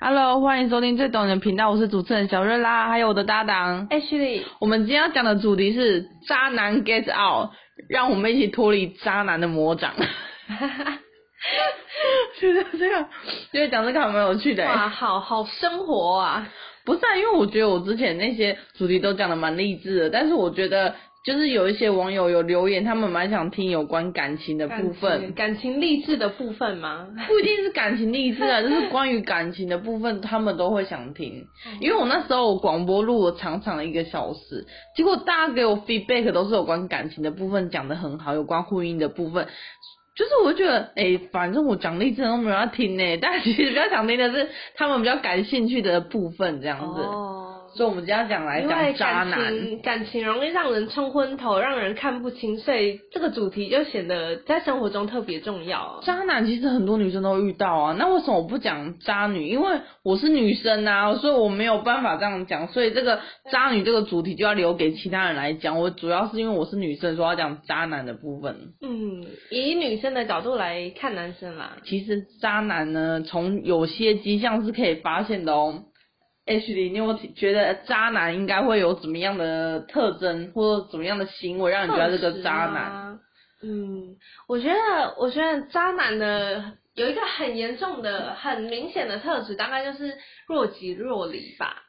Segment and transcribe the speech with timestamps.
[0.00, 4.42] Hello，欢迎收听最懂你的频道，我是主持人小瑞拉，还有我的搭档 Ashley。
[4.58, 7.50] 我们今天要讲的主题是渣男 Get Out，
[7.88, 9.94] 让我们一起脱离渣男的魔掌。
[10.46, 10.98] 哈哈，
[12.38, 13.06] 觉得这个，
[13.52, 14.64] 觉得讲这个还蛮有趣的。
[14.64, 16.48] 哇，好好生活啊！
[16.84, 20.94] 不是啊，因为我觉得我之前那些主题都讲的蛮励志的，但是我觉得。
[21.24, 27.08] 就是有一些网友有留言，他们蛮想听有关感情的部分，感情励志的部分吗？
[27.26, 31.46] 不一定是感情励志啊，就是关于感情的部分，他们都会想听。
[31.80, 39.46] 因为我那时候我广播录了长长的一个小时，结果大家给我 feedback 都是有关感情的部分讲得很好，有关婚姻的部分，
[40.14, 47.00] 就是我觉得，哎、欸，反正我讲励志都没有要听呢，但其实比较想听的是他们比较感兴趣的部分，这样子。
[47.00, 56.00] 哦所以，我们今天讲来讲渣男，感情，感情容易让人冲昏头，让人看不清，所以这个主题就显得在生活中特别重要。
[56.04, 59.48] 渣男其实很多女生都遇到啊，那为什么我不讲渣女？
[59.48, 63.20] 因为我是女生啊，所以我没有办法这样讲，所以这个
[63.50, 65.80] 渣女这个主题就要留给其他人来讲。
[65.80, 68.54] 我主要是因为我是女生，说要讲渣男的部分。
[68.82, 75.82] 嗯，以女生的角度来看男生啦，其实渣男呢，从有些迹象是可以发现的哦。
[76.46, 83.18] Ashley，你有觉得渣男应该会有怎么样的特征，或者怎么样的行为，让你觉得这个渣男？
[83.62, 91.82] 嗯，我觉得，我觉得渣男的有一个很严重的、很明显的特质，大概就是若即若离吧。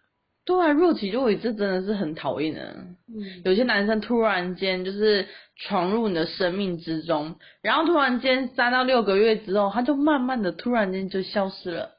[0.46, 2.62] 对啊，若即若离，这真的是很讨厌的。
[3.10, 11.90] 嗯，有些男生突然间就是闯入你的生命之中，然后突然间三到六个月之后，他就慢慢的突然间就消失了。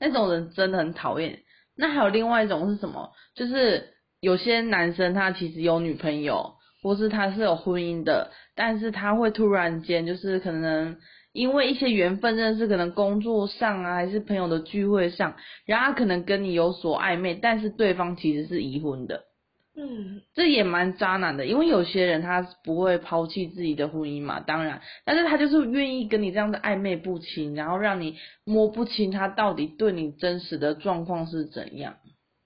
[0.00, 1.38] 那种人真的很讨厌。
[1.80, 3.10] 那还有另外一种是什么？
[3.34, 10.98] 就是有些男生他其实有女朋友，或是他是有婚姻的，但是他会突然间就是可能
[11.32, 19.29] 因为一些缘分认识，可能工作上啊，还是朋友的聚会上，然后他可能跟你有所暧昧，但是对方其实是已婚的。
[19.76, 31.96] 嗯，这也蛮渣男的，因为有些人他不会抛弃自己的婚姻嘛，当然，但是他就是愿意跟你这样的暧昧不清，然后让你摸不清他到底对你真实的状况是怎样。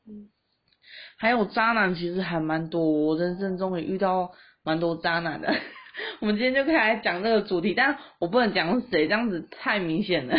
[0.07, 0.29] 嗯，
[1.19, 4.33] 还有渣男其实还蛮多，我人生中也遇到
[4.63, 5.55] 蛮多渣男的。
[6.21, 10.37] 我们今天就可以来讲这个主题，但我不能讲是谁，这样子太明显了。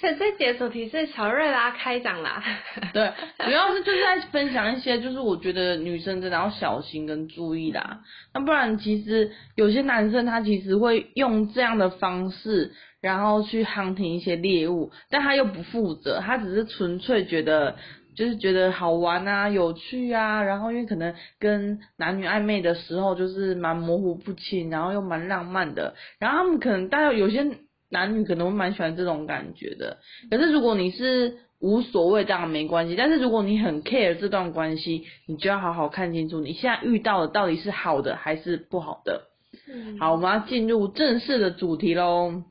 [0.00, 2.42] 所以这节主题是乔瑞拉开讲啦。
[2.92, 3.12] 对，
[3.44, 8.00] 主要是就是在分享一些，就是我觉得女生真的要小心跟注意啦。
[8.32, 17.76] 那不然其实有些男生他其实会用这样的方式，然后去 hunting 一些猎物，但他又不负责，他只是纯粹觉得。
[18.18, 27.46] 就是觉得好玩啊，有趣啊，然后因为可能跟男女暧昧的时候就是蛮模糊不清，然后又蛮浪漫的，然后他们可能大家有些
[27.90, 29.98] 男女可能会蛮喜欢这种感觉的。
[30.32, 32.96] 可是如果你是无所谓，这样没关系。
[32.96, 39.28] 但是如果你很 care 这段关系，你就要好好看清楚你现在遇到的到底是好的还是不好的。
[39.68, 39.96] 嗯。
[40.00, 42.42] 好，我们要进入正式的主题喽，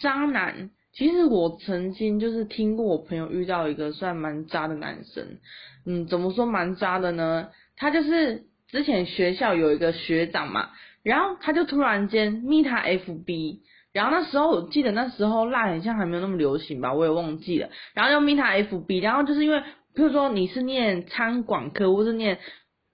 [0.00, 0.70] 渣男。
[0.98, 5.38] 其实我曾经就是听过我朋友遇到一个算蛮渣的男生，
[5.86, 7.50] 嗯，怎么说蛮渣的呢？
[7.76, 10.70] 他就是之前学校有一个学长嘛，
[11.04, 13.60] 然后他就突然间密他 FB，
[13.92, 19.60] 然后那时候我记得那时候辣很像还没有那么流行吧，我也忘记了，然后就密他 FB，然后就是因为
[19.94, 22.40] 比如说你是念餐管科或是念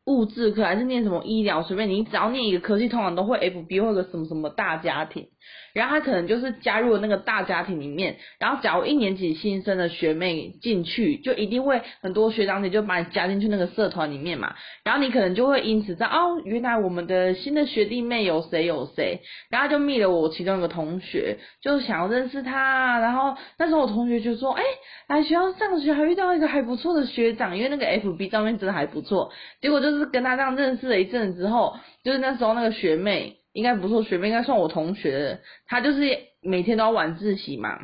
[0.05, 5.29] 物质科还是念什么医疗，随便你只要念一个科系，通常都会 FB 或者什么什么大家庭。
[5.73, 24.63] 然后他可能就是加入了那个大家庭里面，然后假如一年级新生的学妹进去，就一定会很多学长姐就把你加进去那个社团里面嘛，然后你可能就会因此知道哦，原来我们的新的学弟妹有谁有谁，然后就密了我其中一个同学，就想要认识他，然后那时候我同学就说，哎，
[25.09, 33.39] 来学校上学还遇到一个还不错的学长，因为那个 FB 照片真的还不错，结果就是跟他这样认识了一阵子之后，就是那时候那个学妹。
[33.55, 35.41] 应该不错，学妹应该算我同学的。
[35.67, 37.79] 他就是每天都要晚自习嘛。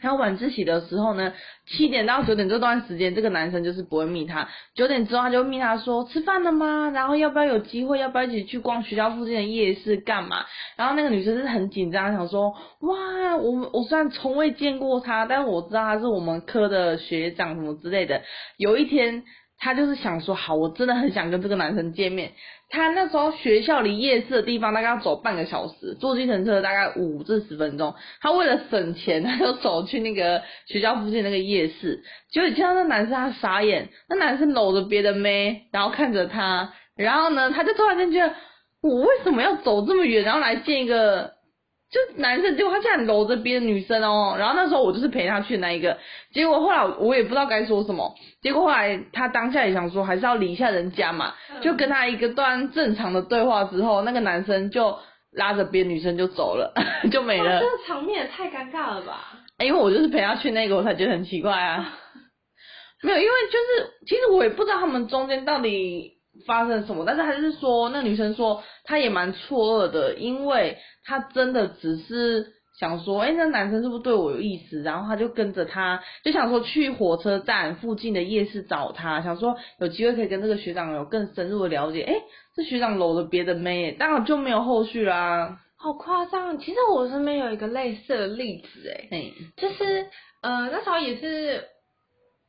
[0.00, 1.32] 然后晚自习的时候呢，
[1.66, 4.48] 七点到九点这段时间，这个男生就是不会密他。
[4.76, 6.90] 九点之后他就密他说吃饭了吗？
[6.90, 10.46] 然后要不要有机会，要不要一起去逛学校附近的夜市干嘛？
[10.76, 12.50] 然后那个女生是很紧张，想说
[12.80, 18.22] 哇，我我虽然从未见过他，但是我知道他是我们科的学长什么之类的。
[18.56, 19.24] 有一天，
[19.58, 22.32] 他就是想说好，我真的很想跟这个男生见面。
[22.70, 27.94] 他那时候学校离夜市的地方大概要走半个小时，坐计程车大概五至十分钟。
[28.20, 32.02] 他为了省钱，他就走去那个学校附近那个夜市。
[32.30, 38.34] 结果见到那男生，他傻眼，那男生搂着别的妹，然后看着他，然后呢，他就突然间觉得，
[38.82, 41.32] 我为什么要走这么远，然后来见一个
[41.90, 45.96] 就男生，结果他竟然搂着别的女生哦，然后那时候我就是陪他去的那一个，
[46.34, 54.98] 结果后来我也不知道该说什么，结果后来他当下也想说还是要理一下人家嘛，就跟他一个段正常的对话之后，那个男生就
[55.32, 56.74] 拉着别的女生就走了，
[57.10, 57.60] 就没了。
[57.60, 59.32] 这个场面也太尴尬了吧？
[59.56, 61.94] 哎，因为我就是陪他去那个，我才觉得很奇怪啊。
[63.02, 70.76] 没有，因为就是其实我也不知道他们中间到底发生什么，但是还是说那女生说她也蛮错愕的，因为。
[71.10, 72.48] 她真的只是
[72.78, 74.82] 想说，哎、那男生是不是对我有意思？
[74.82, 82.02] 然后她就跟着他，就想说去火车站附近的夜市找他，想说有机会可以跟这个学长有更深入的了解。
[82.02, 82.22] 哎、欸，
[82.54, 85.58] 这学长搂了别的妹，当然就没有后续啦。
[85.78, 86.58] 好夸张！
[86.58, 90.08] 其实我身边有一个类似的例子，哎、就是
[90.42, 91.64] 呃那时候也是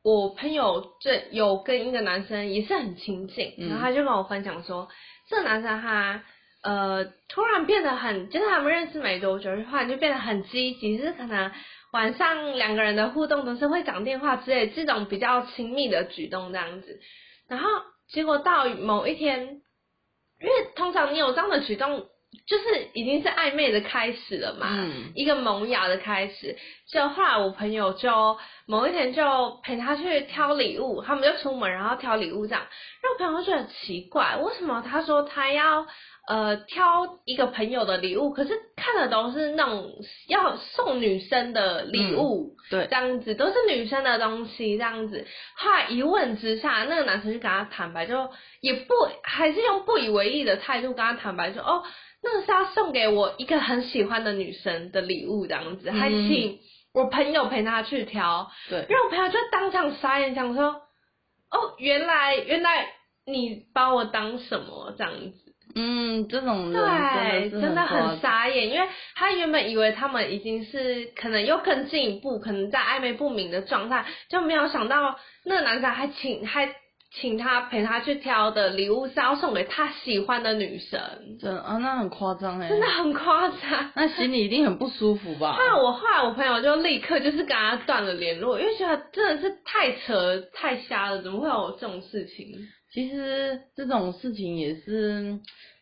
[0.02, 4.88] 我朋友这有跟一个男生也是很亲近，然后他就跟我分享说，嗯、
[5.28, 6.22] 这个男生他。
[6.62, 11.50] 呃，突然变得很，就是他们认识没多久，突然就变得很积极，就是可能
[11.90, 17.00] 晚上两个人的互动都是会讲电话之类这种比较亲密的举动这样子。
[17.48, 17.66] 然后
[18.10, 19.62] 结果到某一天，
[20.38, 22.08] 因为通常你有这样的举动，
[22.50, 26.56] 就是已经是暧昧的开始了嘛，嗯、一个萌芽的开始。
[26.90, 28.36] 就后来我朋友就
[28.66, 32.66] 某一天就陪他去挑礼物，他们就出门然后挑礼物这样，
[33.02, 35.86] 让我朋友就觉得很奇怪，为什么他说他要。
[36.28, 39.90] 呃，挑一个朋友的礼物，可是看的都是那种
[40.28, 45.26] 要送女生的礼物，嗯、对，这样子都是女生的东西，这样子。
[45.56, 48.30] 后来一问之下，那个男生就跟他坦白，就
[48.60, 48.94] 也不
[49.24, 51.82] 还是用不以为意的态度跟他坦白说，哦，
[52.22, 56.58] 那个是要送给我一个很喜欢的女生的礼物，这样子，还请
[56.92, 60.66] 我朋友陪他去挑，对，让我朋友就当场傻眼，想说，
[61.50, 62.86] 哦，原来原来
[63.26, 64.94] 你把我当什么？
[64.98, 65.50] 这样子。
[65.76, 76.74] 嗯，这种人对，真的很傻眼，因为他原本以为他们已经是可能又更进一步，可能在暧昧不明的状态，就没有想到那个男生还请还
[77.12, 81.00] 请他陪他去挑的礼物是要送给他喜欢的女生，
[81.40, 85.54] 真的啊，那很夸张哎，真的很夸张，那心里一定很不舒服吧？
[85.54, 92.46] 后来我后来我朋友就立刻就是跟他断了联络，因为觉得真的是太扯太瞎了，怎么会有这种事情？
[92.92, 95.38] 其实这种事情也是，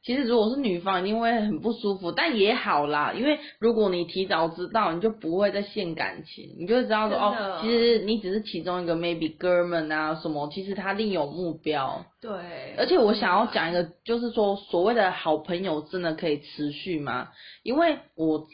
[0.08, 12.06] 其实如果是女方一定会很不舒服，但也好啦，因为如果你提早知道，你就不会再陷感情，你就会知道说哦，其实你只是其中一个 maybe 哥们啊什么，其实他另有目标。
[12.22, 12.30] 对。
[12.78, 17.28] 而且我想要讲一个，就是说所谓的好朋友真的可以持续吗？
[17.62, 18.46] 因为我，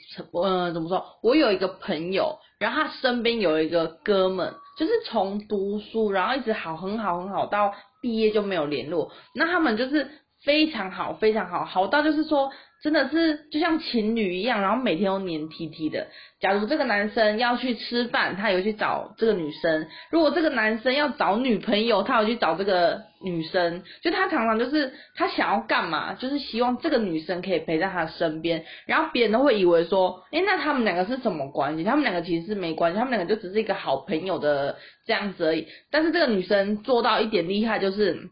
[0.42, 1.04] 呃，怎么说？
[1.22, 7.72] 我有一个朋友，然后他身边有一个哥们，就是从读书，然后一直好，很好，很好到。
[8.02, 10.06] 毕业就没有联络，那他们就是
[10.44, 12.50] 非常好，非常好，好到就是说，
[12.82, 16.06] 真的是就像情侣一样，然后每天都黏 T T 的。
[16.38, 23.82] 假如这个男生要去吃饭，他有去找这个女生；如果这个男生要找女朋友，他有去找这个女生。
[24.02, 31.84] 就他常常就是他想要干嘛，就是希望这个女生可以陪在他身边，然后别人都会以为说，诶，那他们两个是什么关系？
[31.84, 34.76] 他们两个其实是没关系，他们两个就只是一个好朋友的
[35.06, 35.66] 这样子而已。
[35.90, 38.28] 但是这个女生做到一点厉害就是。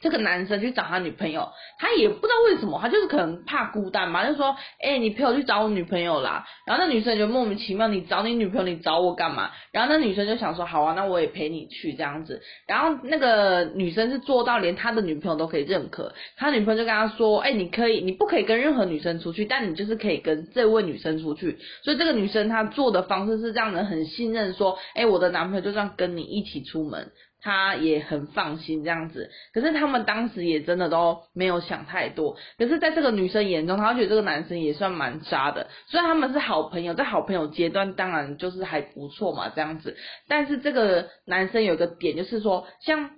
[0.00, 1.48] 这个男生去找他女朋友，
[1.78, 6.46] 他也不知道为什么，他就是可能怕孤单嘛，就说，哎、你陪我去找我女朋友啦。
[6.66, 9.50] 然后那女生就莫名其妙，你找你女朋友，你找我干嘛？
[9.72, 12.40] 然后那女生就想说，好啊，那我也陪你去这样子。
[12.66, 21.58] 然后那个女生是做到连他的女朋友都可以认可，他女朋友就跟他说，哎、你可以，你不可以跟任何女生出去，但你就是可以跟这位女生出去。
[21.82, 27.10] 所以这个女生她做的方式是让人很信任，说，哎、我的男朋友就这样跟你一起出门。
[27.40, 32.36] 他也很放心这样子，可是他们当时也真的都没有想太多。
[32.58, 35.68] 可是，在这个女生眼中，她觉得这个男生也算蛮渣的。
[35.86, 39.96] 虽然他们是好朋友，在好朋友阶段，当然就是还不错嘛，这样子。
[40.26, 43.10] 但是这个男生有一个点，就是说，像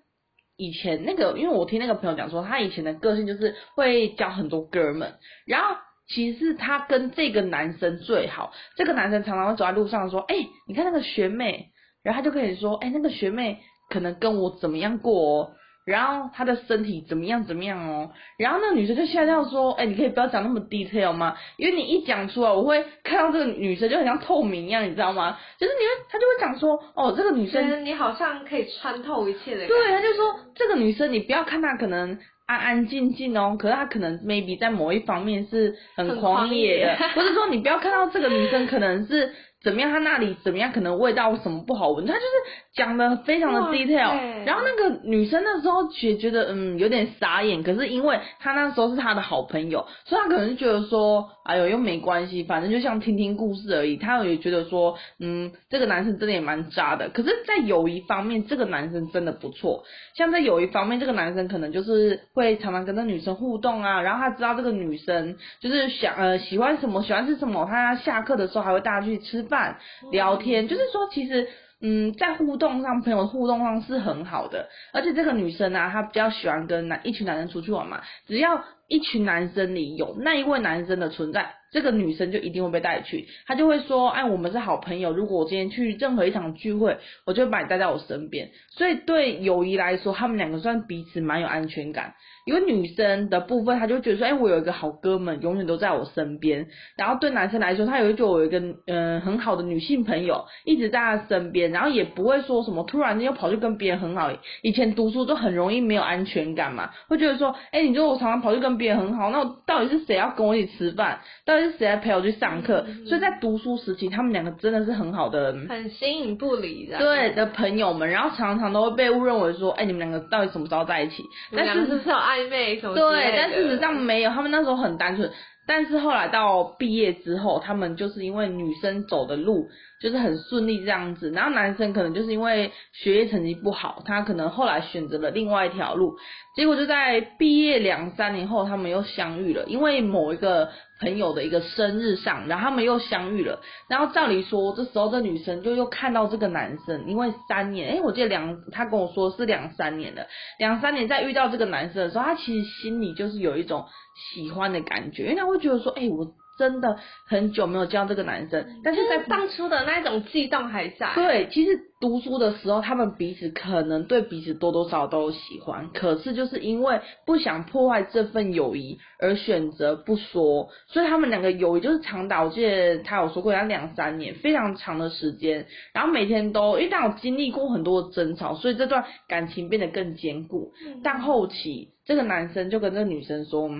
[0.56, 5.14] 以前那个，因为我听那个朋友讲说，他以前的个性就是会交很多哥们，
[5.46, 5.76] 然后
[6.08, 8.52] 其实他跟这个男生最好。
[8.76, 10.36] 这个男生常常会走在路上说：“哎，
[10.68, 11.70] 你看那个学妹。”
[12.04, 13.58] 然后他就可以说：“哎，那个学妹。”
[13.90, 15.50] 可能跟我怎么样过哦，
[15.84, 21.36] 然后他的身体怎么样怎么样哦，然后那个女生就吓到说，哎，你可以不要讲那么 detail 吗？
[21.56, 25.36] 因为你一讲出来，我会看到这个女生就很像透明一样，你知道吗？
[25.58, 29.66] 就是你会，他就会讲说，哦，这个女生，你好像可以穿透一切的。
[29.66, 32.16] 对，他就说这个女生，你不要看她可能
[32.46, 39.34] 安安静静哦，可是她可能 maybe 在某一方面是很狂野的，或者说你不要看到这个女生可能是。
[39.62, 39.90] 怎么样？
[39.90, 40.72] 他那里怎么样？
[40.72, 42.06] 可能味道什么不好闻？
[42.06, 42.26] 他就是
[42.74, 44.44] 讲的非常的 detail。
[44.46, 53.96] 然后那个女生那时候觉觉得嗯有点傻眼，可是因为他那时候是他的好朋友，所以他可能就觉得说哎呦又没关系，反正就像听听故事而已。
[53.96, 57.08] 他也觉得说，嗯，这个男生真的也蛮渣的。
[57.08, 59.84] 可是，在友谊方面，这个男生真的不错。
[60.14, 69.78] 像在友谊方面，这个男生可能就是会常常跟那女生互动啊，然后他知道这个女生就是想呃喜欢什么，喜欢吃什么，他下课的时候还会带她去吃饭
[70.12, 71.48] 聊天，就是说其实。
[71.82, 92.14] 嗯，在互动上，朋友互动上是很好的，而且这个女生啊，她比较喜欢跟男一群男生出去玩嘛，只要一群男生里有那一位男生的存在，这个女生就一定会被带去，她就会说，哎，我们是好朋友，如果我今天去任何一场聚会，我就会把你带在我身边，所以对友谊来说，他们两个算彼此蛮有安全感。
[92.46, 96.66] 因为女生的部分，她就觉得说，哎，我有一个好哥们，永远都在我身边。
[96.96, 104.32] 然后对男生来说，他也会觉得我有一个嗯、很好的女性朋友，一直在他身边，然后也不会说什么突然间又跑去跟别人很好。
[104.62, 111.20] 以前读书都很容易没有安全感嘛，会觉得说，哎，你说我常常跑去跟别人很好，那到底是谁要跟我一起吃饭？
[111.44, 112.84] 到底是谁来陪我去上课？
[112.86, 118.08] 嗯、所以在读书时期，他们两个真的是很好的，很形影不离的对的朋友们。
[118.08, 121.22] 然后常常都会被误认为说，哎，你们两个到底什么时候在一起？
[121.54, 122.94] 但是是有暧昧什么？
[122.94, 125.30] 对，但事实上没有，他们那时候很单纯。
[125.66, 129.68] 但是后来到毕业之后，他们就是因为女生走的路
[130.00, 136.16] 就是很顺利这样子，然后男生可能就是因为学业成绩不好，他可能后来选择了另外一条路，
[136.56, 140.70] 结果就在毕业两三年后，他们又相遇了，因为某一个。
[141.00, 143.60] 朋友的一个生日上，然后他们又相遇了。
[143.88, 150.26] 然后照理说，这时候这女生就又看到这个男生，因为三年，诶，我记得两，他跟我说是两三年了，
[150.58, 156.34] 两三年在遇到这个男生的时候，他其实心里就是有一种喜欢的感觉，因为他会觉得说，诶，我。
[156.60, 161.10] 真的很久没有见到这个男生，但是在当初的那种悸动还在。
[161.14, 161.70] 对，其实
[162.02, 180.74] 读书的时候，他们彼此可能对彼此多多少少都有喜欢，可是就是因为不想破坏这份友谊而选择不说，所以他们两个友谊就是长达，我记得他有说过，要两三年，非常长的时间，然后每天都，因为他有经历过很多的争吵，所以这段感情变得更坚固。
[181.02, 183.70] 但后期这个男生就跟这个女生说。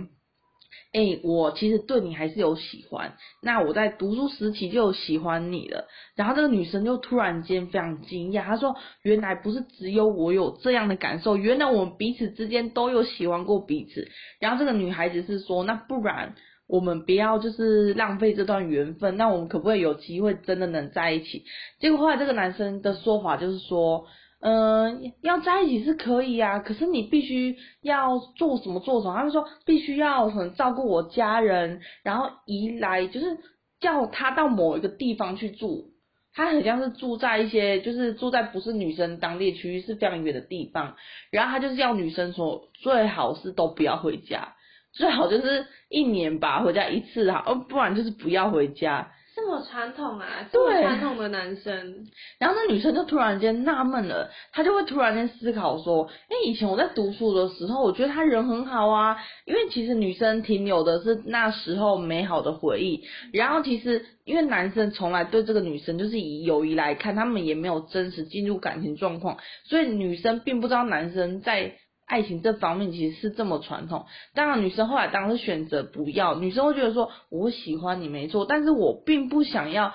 [0.93, 3.15] 哎、我其实对你还是有喜欢。
[3.43, 5.87] 那我在读书时期就有喜欢你了。
[6.17, 14.09] 然后这个女生就突然间非常惊讶，她说：“原来不是只有我有这样的感受，原来我们彼此之间都有喜欢过彼此。”
[14.41, 16.35] 然后这个女孩子是说：“那不然
[16.67, 21.45] 我们不要就是浪费这段缘分，那我们可不可以有机会真的能在一起？”
[21.79, 24.07] 结果后来这个男生的说法就是说。
[24.43, 29.15] 嗯，要在一起是可以啊，可是你必须要做什么做什么。
[29.15, 33.37] 他们说必须要很照顾我家人，然后移来就是
[33.81, 35.91] 叫他到某一个地方去住。
[36.33, 40.97] 他很像是住在一些就是住在不是女生当地区域是非常远的地方，
[41.31, 44.55] 然后他就是要女生说最好是都不要回家，
[44.95, 49.13] 最好就是一年吧回家一次哈，不然就是不要回家。
[49.51, 52.07] 这么传统啊，这么传统的男生，
[52.39, 59.17] 然后那女生就突然间纳闷了，她就会突然间思考说，哎，以前我在读书的时候，我觉得他人很好啊，
[59.47, 63.03] 因为其实女生停留的是那时候美好的回忆，
[63.33, 71.75] 然后其实因为男生从来对这个女生就是以友谊来看，他们也没有真实进入感情状况，所以女生并不知道男生在。
[72.11, 79.95] 爱情这方面其实是这么传统，当然女生后来当然是选择不要，女生会觉得说我喜欢你没错，但是我并不想要，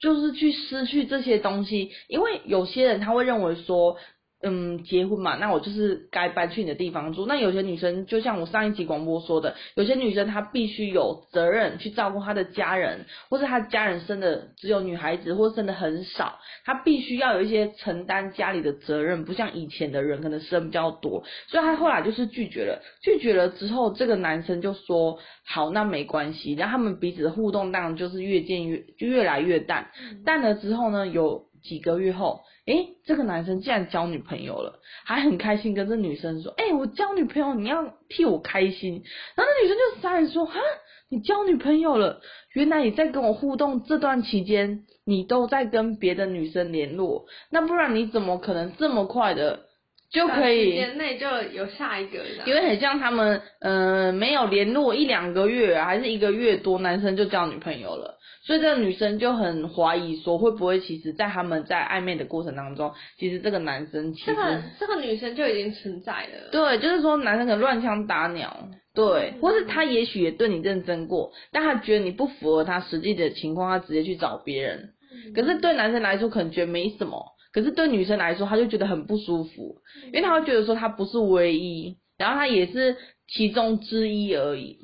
[0.00, 3.98] 就是去失去这些东西，因为有些人他会认为说。
[4.44, 7.26] 嗯，结婚嘛，那我就是该搬去你的地方住。
[7.26, 21.22] 那有些女生，就像我上一集广播说的，有些女生她必须有责任去照顾她的家人，或是她家人生的只有女孩子，或生的很少，她必须要有一些承担家里的责任，不像以前的人可能生比较多。
[21.46, 26.54] 所以她后来就是拒绝了，拒绝了之后，这个男生就说好，那没关系。
[26.54, 29.90] 然后他们彼此的互动当然就是越渐越就越来越淡，
[30.24, 32.40] 淡了之后呢，有几个月后。
[32.66, 39.02] 诶，这个男生竟然交女朋友了，还很开心跟这女生说：“诶，我交女朋友，你要替我开心。”
[39.34, 40.60] 然后那女生就傻眼说：“哈，
[41.08, 42.20] 你交女朋友了？
[42.52, 49.66] 原来你在跟我互动这段期间，你都在跟别的女生联络，那不然你怎么可能这么快的
[50.12, 50.70] 就可以？
[50.70, 52.18] 时间内就有下一个？
[52.46, 66.50] 因为很像他们，嗯、呃，没有联络一两个月，还是一个月多，男生就交女朋友了。”所以这个女生就很怀疑说，会不会其实，在他们在暧昧的过程当中，其实这个男生其实这个这个女生就已经存在了。
[66.50, 74.90] 对，就是说男生可能乱枪打鸟，对，或是他也许也对你认真过，但他觉得你不符合他实际的情况，他直接去找别人。
[75.36, 82.96] 可是对男生来说可能觉得没什么，可是对女生来说，她就觉得很不舒服，因为她会觉得说她不是唯一，然后她也是
[83.28, 84.78] 其中之一而已。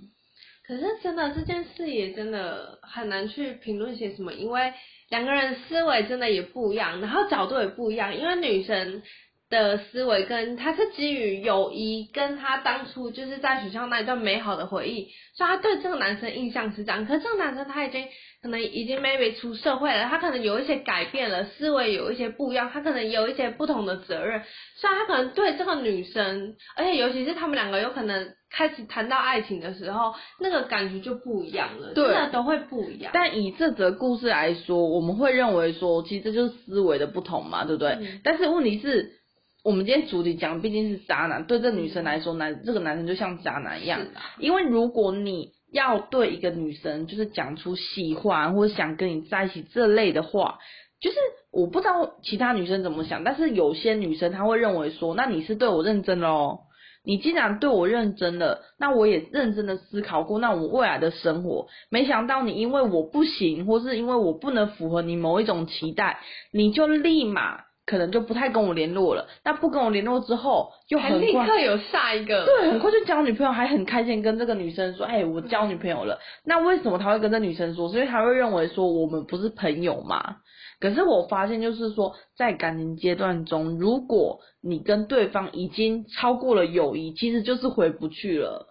[0.67, 4.73] 可是真的这件事也真的很难去评论些什么，因为
[5.09, 9.03] 两个人思维真的也不一样，然后角度也不一样，因为女生。
[9.51, 17.07] 的思维跟他是基于友谊，跟他当初就是在学校那一段美好的回忆，所以他对这个男生印象是这样。
[17.07, 18.07] 可是这个男生他已经
[18.43, 24.43] 可能已经 maybe 出社会了，他可能有一些改变了，思维有一些不一样，他可能有一些不同的责任，
[24.77, 33.11] 所以他可能对这个女生，而且尤其是他们两个有可能开始谈到爱情的时候，那个感觉就不一样了，对，真的都会不一样。
[33.15, 37.93] 但以这则故事来说，我们会认为说，其实这就是思维的不同嘛，对不对？
[37.93, 39.18] 嗯、但是问题是。
[39.65, 44.01] 我们今天主题讲毕竟是渣男，对这女生来说，男这个男生就像渣男一样。
[44.39, 50.59] 因为如果你要对一个女生就是讲出喜欢或者想跟你在一起这类的话，
[51.01, 51.17] 就是
[51.51, 56.61] 我不知道其他女生怎么想，但是有些女生她会认为说，那你是对我认真了哦，
[57.05, 66.21] 你既然对我认真了，那我也认真的思考过，那我未来的生活，没想到你因为我不行，或是因为我不能符合你某一种期待，
[66.53, 67.68] 你就立马。
[67.89, 76.19] 可能就不太跟我联络了，那不跟我联络之后，就很快立刻有下一个，对，很快就交女朋友，还很开心跟这个女生说，哎、欸，我交女朋友了。
[76.45, 77.89] 那为什么他会跟这女生说？
[77.89, 80.37] 所以他会认为说我们不是朋友嘛？
[80.81, 88.67] 可是我发现就是说，在感情阶段中，如果你跟对方已经超过了友谊，其实就是回不去了。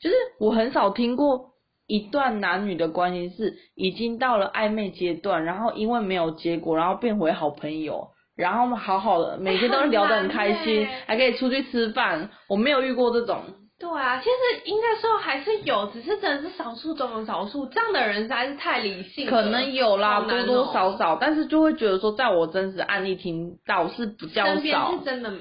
[0.00, 1.46] 就是我很少听过
[1.88, 8.10] 一段男女的关系是已经到了暧昧阶段，然后因为没有结果，然后变回好朋友。
[8.42, 12.28] 然后我们好好的，每天都聊得很开心， 还可以出去吃饭。
[12.48, 13.40] 我没有遇过这种。
[13.78, 17.66] 对啊，其实应该说还是有，只是真的是少数中的少数。
[17.66, 19.26] 这样的人实在是太理性。
[19.28, 24.52] 可能有啦，多多少少，但是就会觉得说，在我真实案例听到是比较少。
[24.54, 25.32] 身边是真的。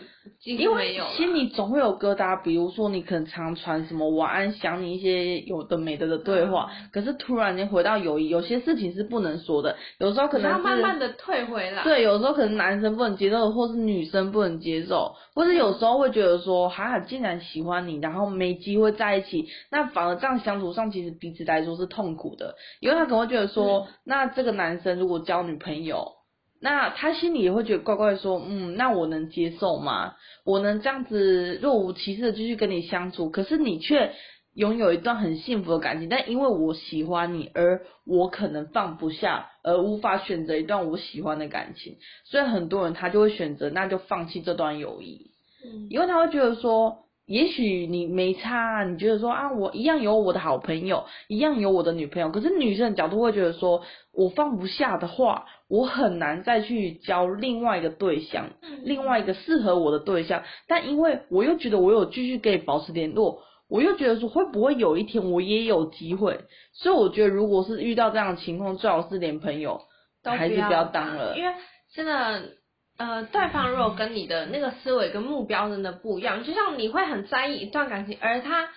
[0.44, 11.84] 因为心里总会有疙瘩，比如说你可能常传什么晚安、想你一些有的没的的对话，嗯、可是突然间回到友谊，有些事情是不能说的，有时候可能慢慢的退回来。
[11.84, 26.21] 对，有时候可能男生不能接受，或是女生不能接受，或是有时候会觉得说，哈哈，竟然喜欢你，然后没机会在一起，那反而这样相处上其实彼此来说是痛苦的，因为他可能会觉得说，嗯、那这个男生如果交女朋友。
[26.62, 30.14] 那他心里也会觉得怪怪的，说，嗯，那我能接受吗？
[30.46, 34.14] 我能这样子若无其事的继续跟你相处，可是你却
[34.54, 45.32] 拥有一段很幸福的感情，但因为我喜欢你，而我可能放不下，而无法选择一段我喜欢的感情，所以很多人他就会选择，那就放弃这段友谊，
[45.66, 47.00] 嗯，因为他会觉得说。
[47.32, 52.30] 也许你没差，你觉得说啊，我一样有我的好朋友，一样有我的女朋友。
[52.30, 58.50] 可是女生的角度会觉得说，我放不下的话，我很难再去交另外一个对象，
[58.84, 60.44] 另外一个适合我的对象。
[60.68, 66.42] 但因为我又觉得我有继续可以保持联络，我又觉得说会不会有一天我也有机会。
[66.74, 69.80] 所以我觉得，如果是遇到这样的情况，最好是连朋友
[70.22, 71.54] 还是不要当了，因为
[71.96, 72.60] 真的。
[73.02, 78.70] 呃，对方如果跟你的那个思维跟目标真的不一样，就像你会很在意一段感情，而他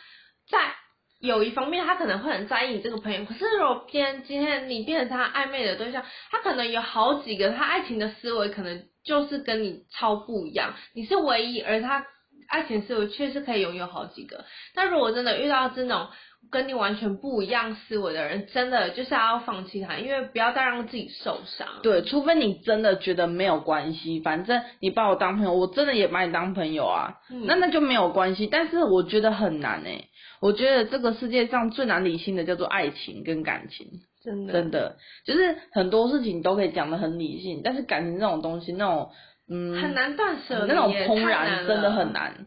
[0.49, 0.75] 在
[1.21, 12.07] 有一方面他可能会很在意你这个朋友，可是如果偏今天你变成他暧昧的对象，他可能有好几个，他爱情的思维可能就是跟你超不一样，你是唯一，而他
[12.49, 14.47] 爱情思维确实可以拥有好几个。
[14.75, 16.09] 但如果真的遇到这种，
[16.51, 21.67] 跟你完全不一样思维的人，真的就是要放弃他，因为不要再让自己受伤。
[21.83, 28.47] 对，除非你真的觉得没有关系，反正你把我当朋友，我真的也把你当朋友啊，嗯、那那就没有关系。
[28.47, 30.09] 但是我觉得很难诶、欸，
[30.41, 33.87] 我觉得这个世界上最难理性的叫做爱情跟感情，
[34.23, 39.11] 真的真的就是很多事情都可以讲得很理性，但是感情这种东西，那种
[39.51, 42.47] 嗯很难断舍，那种怦然真的很难。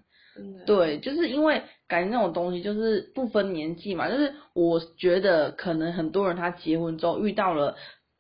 [0.65, 4.10] 对，就是因为感情这种东西，就是不分年纪嘛。
[4.10, 7.76] 就是我觉得可能很多人他结婚之后遇到了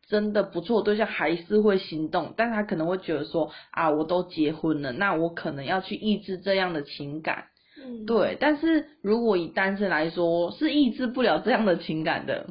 [0.07, 7.45] 真的不错对象，还是会心动，但他可能会觉得说啊，我都结婚了，那我可能要去抑制这样的情感。
[7.83, 8.37] 嗯，对。
[8.39, 12.47] 但是如果以单身来说，是抑制不了这样的情感的。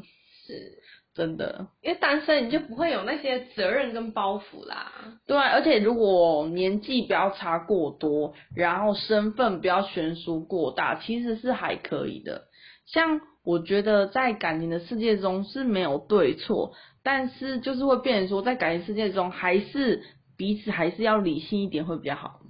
[0.47, 0.86] 是。
[1.17, 4.93] 真的，因为单身你就不会有那些责任跟包袱啦。
[5.27, 12.43] 对啊，而且如果年纪不要差过多，然后身份不要悬殊过大，其实是还可以的。
[12.85, 20.03] 像我觉得在感情的世界中是没有对错，但是就是会变成说，在感情世界中还是
[20.37, 22.41] 彼此还是要理性一点会比较好。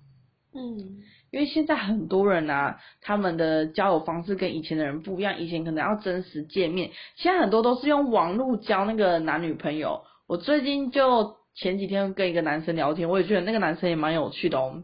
[0.53, 1.05] 嗯。
[1.37, 5.39] 因为现在很多人啊，他们的交友方式跟以前的人不一样。
[5.39, 10.01] 以前可能要真实见面，现在很多都是用网络交那个男女朋友。
[10.27, 14.83] 我最近就前几天跟一个男生聊天，我也觉得那个男生也蛮有趣的哦。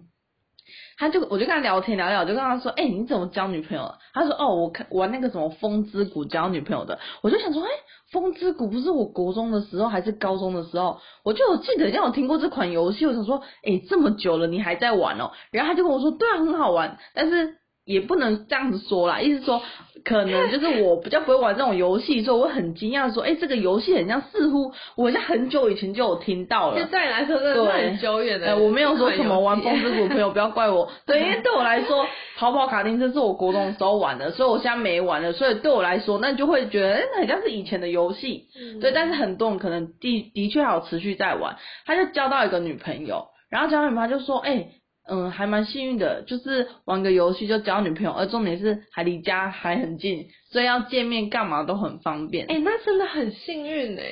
[1.03, 3.99] 他就我就跟他聊天聊聊，就跟他说，哎、你怎么交女朋友了？
[4.15, 6.97] 他说，哦，我看玩那个什么风之谷交女朋友的。
[7.23, 7.69] 我就想说，哎、
[8.13, 13.05] 风之谷不是我国中的时候还是高中的时候，我就有记得让我听过这款游戏。
[13.05, 15.33] 我想说，哎、这么久了你还在玩哦？
[15.51, 17.57] 然后他就跟我说，对啊，很好玩，但是。
[17.85, 19.61] 也不能这样子说啦，意思说
[20.05, 26.79] 可能就是我比较不会玩这种游戏，所以我很惊讶说，哎、欸，这个游戏很像，似乎我好像很久以前就有听到了。
[26.79, 28.47] 就对你来说，真的是很久远的。
[28.47, 30.89] 呃，我没有说什么玩风之谷，朋友不要怪我。
[31.07, 32.07] 对，因为对我来说，
[32.39, 35.33] 跑跑卡丁车是我国中的时候玩的，所以我现在没玩了。
[35.33, 38.47] 所以对我来说，那就会觉得，哎、欸，很像是以前的游戏。
[38.57, 38.81] 嗯。
[38.81, 41.57] 对，但是很多人可能的的确还有持续在玩。
[41.85, 44.69] 他就交到一个女朋友，然后交到女朋友就说，哎、欸。
[45.09, 52.47] 嗯，还蛮幸运的，就是玩个游戏就交女朋友，而重点是还离家还很近，所以要见面干嘛都很方便。
[52.47, 54.05] 哎、欸，那真的很幸运哎。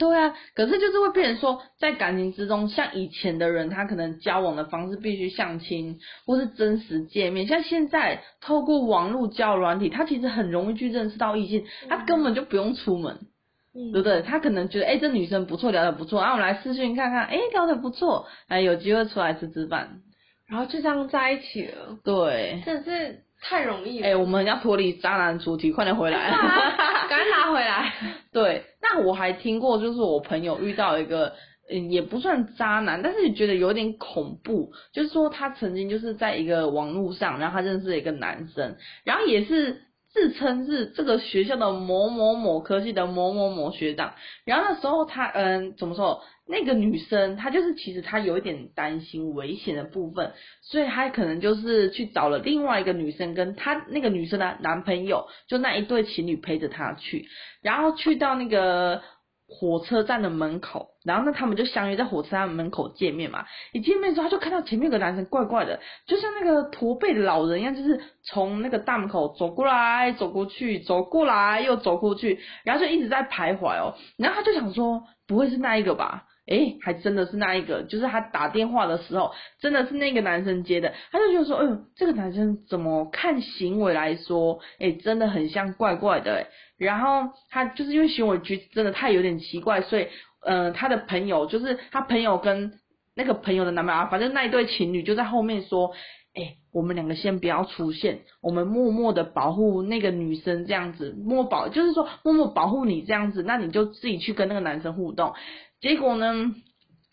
[0.00, 13.16] 对啊，可是就是会变成说，在感情之中，像以前的人，他可能交往的方式必须相亲或是真实见面，像现在透过网络交友软体，他其实很容易去认识到异性，他根本就不用出门，
[13.76, 14.22] 嗯、对不对？
[14.22, 20.00] 他可能觉得，哎、欸，这女生不错，聊得不错，然后我们来视讯看看，哎、欸，聊得不错，哎，有机会出来吃吃饭。
[20.52, 24.06] 然后就这样在一起了，对，真是太容易了。
[24.06, 26.30] 哎、欸，我们要脱离渣男主题，快点回来，
[27.08, 27.90] 赶紧拿回来。
[28.30, 31.32] 对，那我还听过，就是我朋友遇到一个，
[31.72, 39.80] 嗯，也不算渣男，但是你觉得有点恐怖，就是说他曾经就是在一个网络上，然后他认识了一个男生，然后也是
[40.12, 46.22] 自称是这个学校的某某某科系的某某某学长，然后那时候他，嗯，怎么说？
[46.44, 57.26] 那个女生，她就是其实她有一点担心危险的部分，所以她可能就是去找了另外一个女生，跟她那个女生的男朋友，就那一对情侣陪着她去，
[57.62, 59.00] 然后去到那个
[59.46, 63.44] 火车站的门口，然后呢，他们就相约在火车站门口见面嘛。
[63.72, 73.94] 一见面之后，他就看到前面有个男生怪怪的，就像那个驼背的老人一样，就是从那个大门口走过来、走过去、走过来又走过去，然后就一直在徘徊哦。
[74.16, 76.24] 然后他就想说，不会是那一个吧？
[76.48, 80.92] 诶，还真的是那一个，就是他打电话的时候，真的是那个男生接的。
[81.12, 86.48] 他就觉得说，哎呦，这个男生怎么看行为来说，诶，真的很像怪怪的。
[86.78, 90.08] 然后他就是因为行为举真的太有点奇怪，所以，
[90.44, 92.72] 嗯、呃，他的朋友就是他朋友跟
[93.14, 95.92] 那个朋友的男朋友，反正那一对情侣就在后面说，
[96.34, 105.34] 诶，我们两个先不要出现，我们默默的保护那个女生这样子，默保就是说默默保护你这样子，那你就自己去跟那个男生互动。
[105.80, 106.54] 结果呢，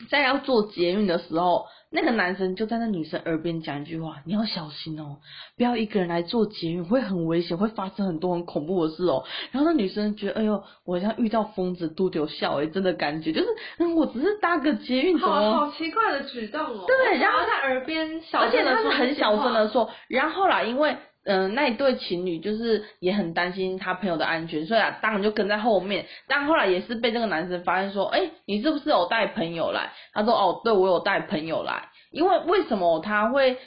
[0.09, 5.17] 在要做捷运的时候，那个男生就在那女生耳边讲一句话：“你要小心哦，
[5.58, 13.47] 不要一个人来做捷运，会很危险，会发生很多很恐怖的事哦。”然后那女生觉得：“哎呦，我好像遇到疯子，都丢笑哎，真的感觉就是，
[13.80, 19.89] 嗯，我只是搭个捷运，好，好奇怪的举动哦。”对，然后在耳边小声的说，而且他是很小声的说。
[20.08, 20.95] 然后后来因为。
[21.25, 26.05] 嗯、那一对情侣就是也很担心他朋友的安全，所以啊，当然就跟在后面。
[26.27, 29.91] 但后来也是被这个男生发现说，哎、你是不是有带朋友来？
[30.13, 31.89] 他说，哦，对，我有带朋友来。
[32.12, 33.58] 因为为什么他会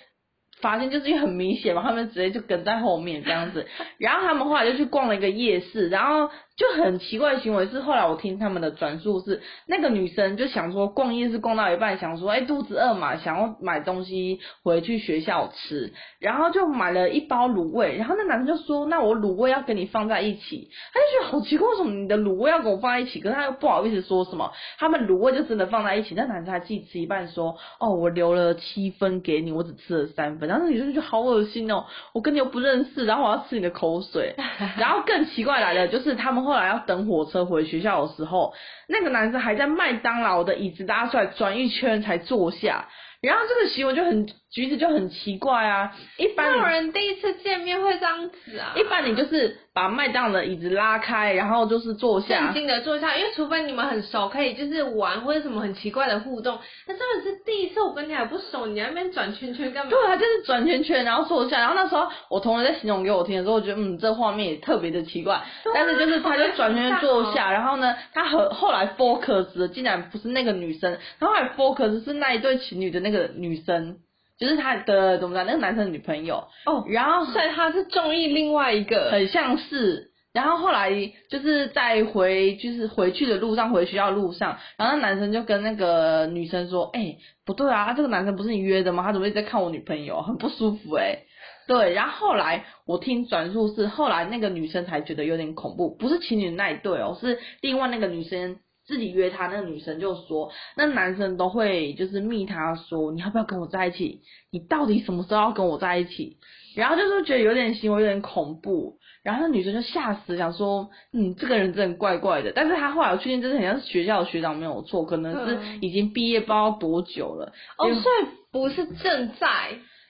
[0.61, 0.91] 发现？
[0.91, 3.69] 就是因为很明显嘛，他们直接就跟在后面这样子。
[3.99, 6.31] 然后他们后来就去逛了一个夜市，然后。
[6.63, 23.19] 就很奇怪的行为是，后来我听他们的转述是，那个女生就想说逛夜市逛到一半，想说哎、欸、肚子饿嘛，想要买东西回去学校吃，然后就买了一包卤味，然后那男生就说那我卤味要跟你放在一起，他就觉得好奇怪，为什么你的卤味要跟我放在一起？
[23.19, 34.37] 可是他又不好意思说什么，他们卤味就真的放在一起，那男生还自己吃一半说哦我留了七分给你，我只吃了三分，然后那女生就好恶心哦，我跟你又不认识，然后我要吃你的口水，
[34.79, 36.43] 然后更奇怪来了，就是他们。
[36.53, 38.53] 后来要等火车回学校的时候，
[38.89, 42.89] 那个男生还在麦当劳的椅子拉出来转一圈才坐下，
[43.23, 44.29] 然后这个行为就很。
[44.53, 48.75] 橘子就很奇怪啊，一般有人第一次见面会这样子啊。
[48.77, 56.59] 一般你就是把麦当劳的椅子拉开，然后就是坐下，静静的坐下，因为除非你们很熟，可以就是玩或者什么很奇怪的互动。
[56.87, 59.91] 那真的是第一次，我跟你还不熟，你在那边转圈圈干嘛？
[59.91, 61.59] 对啊，就是转圈圈，然后坐下。
[61.59, 65.37] 然后那时候我同学在形容给我听的时候，我觉得嗯，这画面也特别的奇怪。
[65.37, 73.97] 啊、但是就是他就转圈圈坐下，然后呢，他和后来 focus 的竟然不是那个女生，他后来 focus 是那一对情侣的那个女生。
[74.43, 75.47] 就是他的怎么讲？
[75.47, 80.11] 那个男生的女朋友哦，然后所以他是中意另外一个，很像是。
[80.33, 80.91] 然后后来
[81.31, 89.05] 就是在回就是回去的路上，回学校路上，然后那男生就跟那个女生说：“哎、欸，不对啊，这个男生不是你约的吗？
[89.05, 90.23] 他怎么一直在看我女朋友？
[90.23, 91.27] 很不舒服哎、欸。”
[91.69, 98.57] 对，然后后来我听转述是后来那个女生才觉得有点恐怖，不是情侣那一对哦，是另外那个女生。
[98.87, 104.21] 自己约他，那个女生就说，那男生都会就是密他说，你要不要跟我在一起？
[104.51, 106.37] 你到底什么时候要跟我在一起？
[106.75, 112.53] 然后就是觉得有点行为有点恐怖，然后那女生就吓死，想说，嗯，这个人真的怪怪的。
[112.53, 117.53] 但是他后来我确定，真的很像是学校的学长没有错，可能是已经毕业不知道多久了。
[117.77, 119.49] 哦，所以不是正在。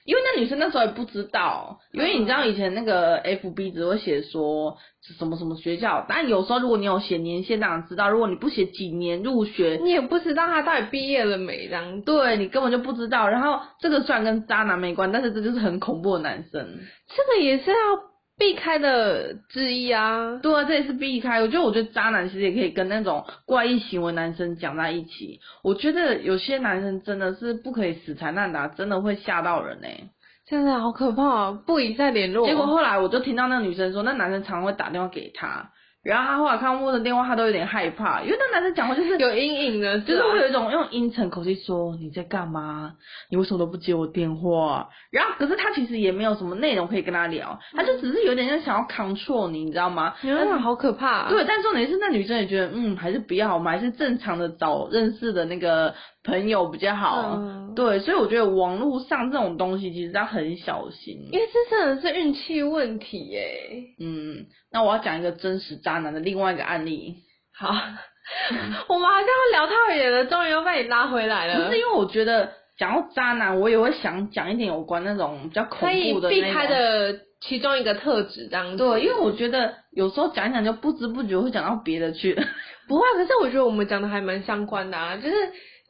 [0.05, 4.77] 因为那女生那时候也不知道，因为你知道以前那个 FB 只会写说
[5.17, 12.01] 什么什么学校，但有时候如果你有写年限，当然知道；如果你不写几年入学，你也不知道他到底毕业了没，这样。
[12.01, 13.27] 对，你根本就不知道。
[13.27, 16.67] 然后这个虽然跟渣男没关，但是这就是很恐怖的男生。
[17.15, 18.12] 这个也是要。
[18.37, 21.39] 避开的之一啊，对啊，这也是避开。
[21.41, 25.39] 我觉得，我觉得渣男其实也可以跟那种怪异行为男生讲在一起。
[25.63, 30.09] 我觉得有些男生真的是不可以死缠烂打，真的会吓到人呢、欸。
[30.45, 32.45] 真的好可怕啊，不宜再联络。
[32.45, 35.71] 结果后来我就听到那个女生说，那男生常常会打电话给她。
[36.03, 42.93] 然后他后来看我的电话，他都有点害怕，因为那男生讲话就是有阴影的，就是会有一种用阴沉口气说你在干嘛？
[43.29, 44.89] 你为什么都不接我电话？
[45.11, 50.13] 然后可是他其实也没有什么内容可以跟他聊，他就只是有点像想要 control 你，你知道吗？
[50.21, 51.29] 真的好可怕啊。
[51.29, 57.35] 对，但是重点是那女生也觉得，嗯，还是不要，我们还是正常的找认识的那个朋友比较好。
[57.37, 57.73] 嗯。
[57.75, 63.83] 对，所以我觉得网络上这种东西其实要很小心，因为这真的是运气问题耶。
[63.99, 64.45] 嗯。
[64.71, 67.15] 那我要讲一个真实渣男的另外一个案例。
[67.55, 67.69] 好，
[68.89, 71.65] 我们好像聊太远了，终于又被你拉回来了。
[71.65, 76.29] 不是因为我觉得讲到渣男，我也会想讲一点有关那种比较恐怖的。
[76.29, 78.77] 可以避开的其中一个特质，这样子。
[78.77, 82.33] 对，因为我觉得有时候讲一讲就不知不觉会讲到别的去。
[82.87, 85.35] 不会，可是我觉得我们讲的还蛮相关的啊，就是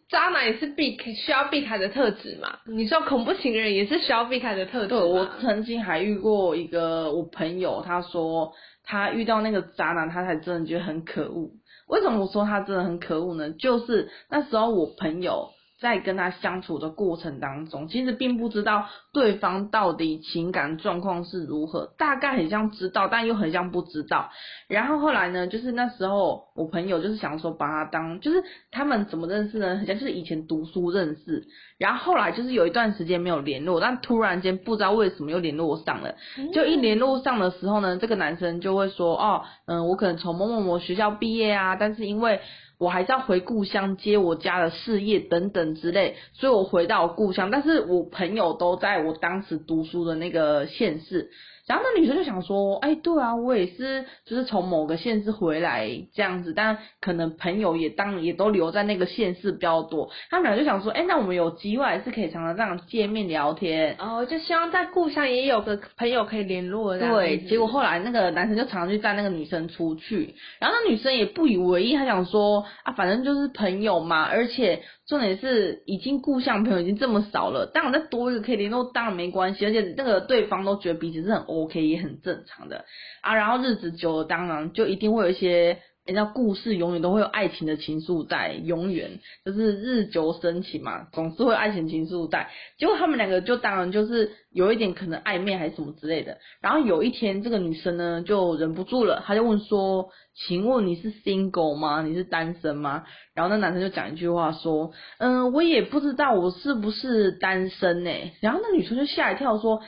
[0.09, 2.59] 渣男也是避需要避开的特质嘛。
[2.65, 4.87] 你说恐怖情人也是需要避开的特质。
[4.87, 8.53] 对，我曾经还遇过一个我朋友，他说。
[8.85, 11.51] 他遇到那个渣男，他才真的觉得很可恶。
[11.87, 13.49] 为什么我说他真的很可恶呢？
[13.51, 15.51] 就是那时候我朋友。
[15.83, 24.29] 在跟他相处的过程当中，其实并不知道对方到底情感状况是如何，大概很像知道，但又很像不知道。
[24.69, 28.41] 然后后来呢，就是那时候我朋友就是想说把他当，就是
[28.71, 29.75] 他们怎么认识呢？
[29.75, 31.43] 很像就是以前读书认识，
[31.77, 36.15] 然后后来就是有一段时间没有联络，但突然间不知道为什么又联络上了。
[36.53, 42.39] 就一联络上的时候呢，这个男生就会说，哦，嗯，我可能从某某某学校毕业啊，但是因为。
[42.83, 51.31] 我还是要回故乡接我家的事业等等之类，所以我回到故乡，但是我朋友都在我当时读书的那个县市。
[51.67, 60.09] 然后那女生就想说，哎，对啊，我也是，就是从某个县市回来这样子，但可能朋友也当也都留在那个县市比较多。
[60.29, 63.95] 他们俩就想说，哎，那我们有机会还是可以常常这样见面聊天。
[63.97, 66.97] 哦，就希望在故乡也有个朋友可以联络。
[66.97, 74.83] 对，结果后来那个男生就常常去带那个女生出去，然后那女生也不以为意，他想说，啊，反正就是朋友嘛，而且。
[75.05, 82.85] 重点是，已经故乡朋友已经这么少了，当然再多一个可以联络，当然没关系，而且那个对方都觉得彼此是很 OK，也很正常的
[83.21, 83.35] 啊。
[83.35, 85.79] 然后日子久了，当然就一定会有一些。
[86.05, 92.49] 人家故事永远都会有爱情的情愫在，永远就是日久生情嘛，总是会有爱情情愫在。
[92.77, 96.39] 结果他们两个就当然就是有一点可能暧昧还是什么之类的。
[96.59, 102.01] 然后有一天，这个女生呢就忍不住了，她就问说：“请问你是 single 吗？
[102.01, 108.11] 你是单身吗？”然后那男生就讲一句话说：“嗯，我也不知道我是不是单身呢。”
[108.43, 109.81] 然后那女生就吓一跳说。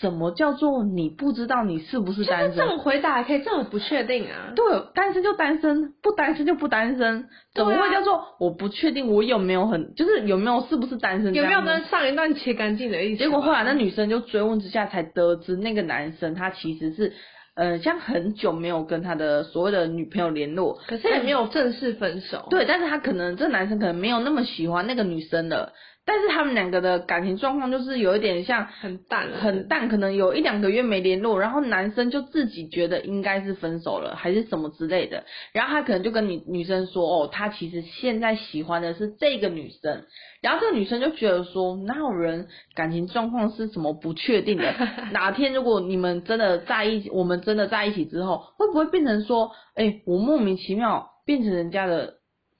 [0.00, 2.56] 什么叫做你不知道你是不是单身？
[2.56, 4.52] 这种回答还可以这么不确定啊？
[4.54, 4.64] 对，
[4.94, 11.34] 单身就单身，不单身就不单身，怎么会叫做我不确定我有没有很就是有没有是不是单身？
[11.34, 13.18] 有没有跟上一段切干净的意思？
[13.18, 17.12] 结果后来那女生就追问之下才得知，那个男生他其实是
[17.56, 22.46] 呃像很久没有跟他的所谓的女朋友联络，可是也没有正式分手。
[22.50, 25.72] 对，但是他可能这个男生可能没有那么喜欢那个女生了。
[26.04, 40.04] 但是他们两个的感情状况就是有一点像很淡，很淡，可能有一两个月没联络，然后男生就自己觉得应该是分手了，还是什么之类的，然后他可能就跟女女生说，哦，他其实现在喜欢的是这个女生，
[40.40, 44.74] 然后这个女生就觉得说，哪有人感情状况是什么不确定的？
[45.12, 52.14] 哪天如果你们真的在一起，我们真的在一起之后，会不会变成说，哎，我莫名其妙变成人家的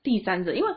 [0.05, 0.53] 第三者？
[0.53, 0.69] 因为。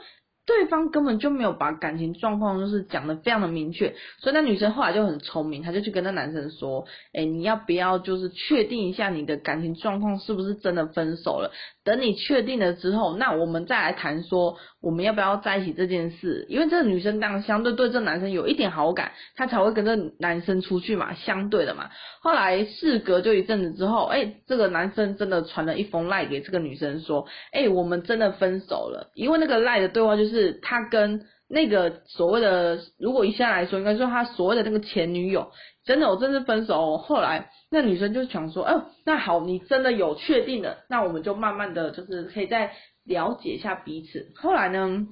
[0.46, 11.52] 对方根本就没有把感情状况就是讲的非常的明确，所以那女生后来就很聪明，她就去跟那男生说，哎，你要不要就是确定一下你的感情状况是不是真的分手了？
[11.86, 16.48] 等你确定了之后，那我们再来谈说我们要不要在一起这件事。
[16.50, 21.92] 因为这个女生当然相对对这男生有一点好感，她才会跟这男生出去嘛，相对的嘛。
[22.22, 29.12] 后来事隔就一阵子之后，哎、这个男生真的传了一封赖给这个女生说，哎、我们真的分手了。
[29.14, 35.52] 因为那个赖的对话就是他跟那个所谓的，如果一下来说，应该说他所谓的那个前女友。
[35.86, 36.98] 真的，我真是分手。
[36.98, 42.72] 后来那女生就想说，哦，那好，你真的有确定了，那我们就慢慢的就是可以再
[43.06, 44.32] 了解一下彼此。
[44.36, 45.06] 后来呢，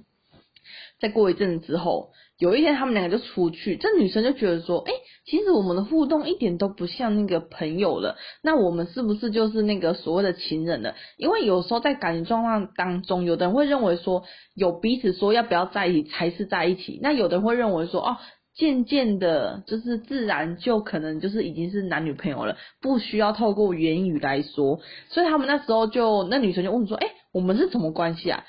[0.99, 2.09] 再过一阵子之后，
[2.39, 4.91] 有一天他们两个就出去，这女生就觉得说，哎，
[5.27, 10.95] 其实我们的互动一点都不像那个朋友了，那我们是不是就是那个所谓的情人了？
[11.17, 14.23] 因为有时候在感情状况当中，有的人会认为说，
[14.55, 18.17] 有彼此说要不要在一起才是在一起，那有的人会认为说，哦。
[18.55, 24.79] 渐渐的，就是自然就可能就是已经是男女朋友了，不需要透过言语来说。
[25.09, 28.43] 所以他们那时候就那女生就问说：“哎、我们是什么关系啊？”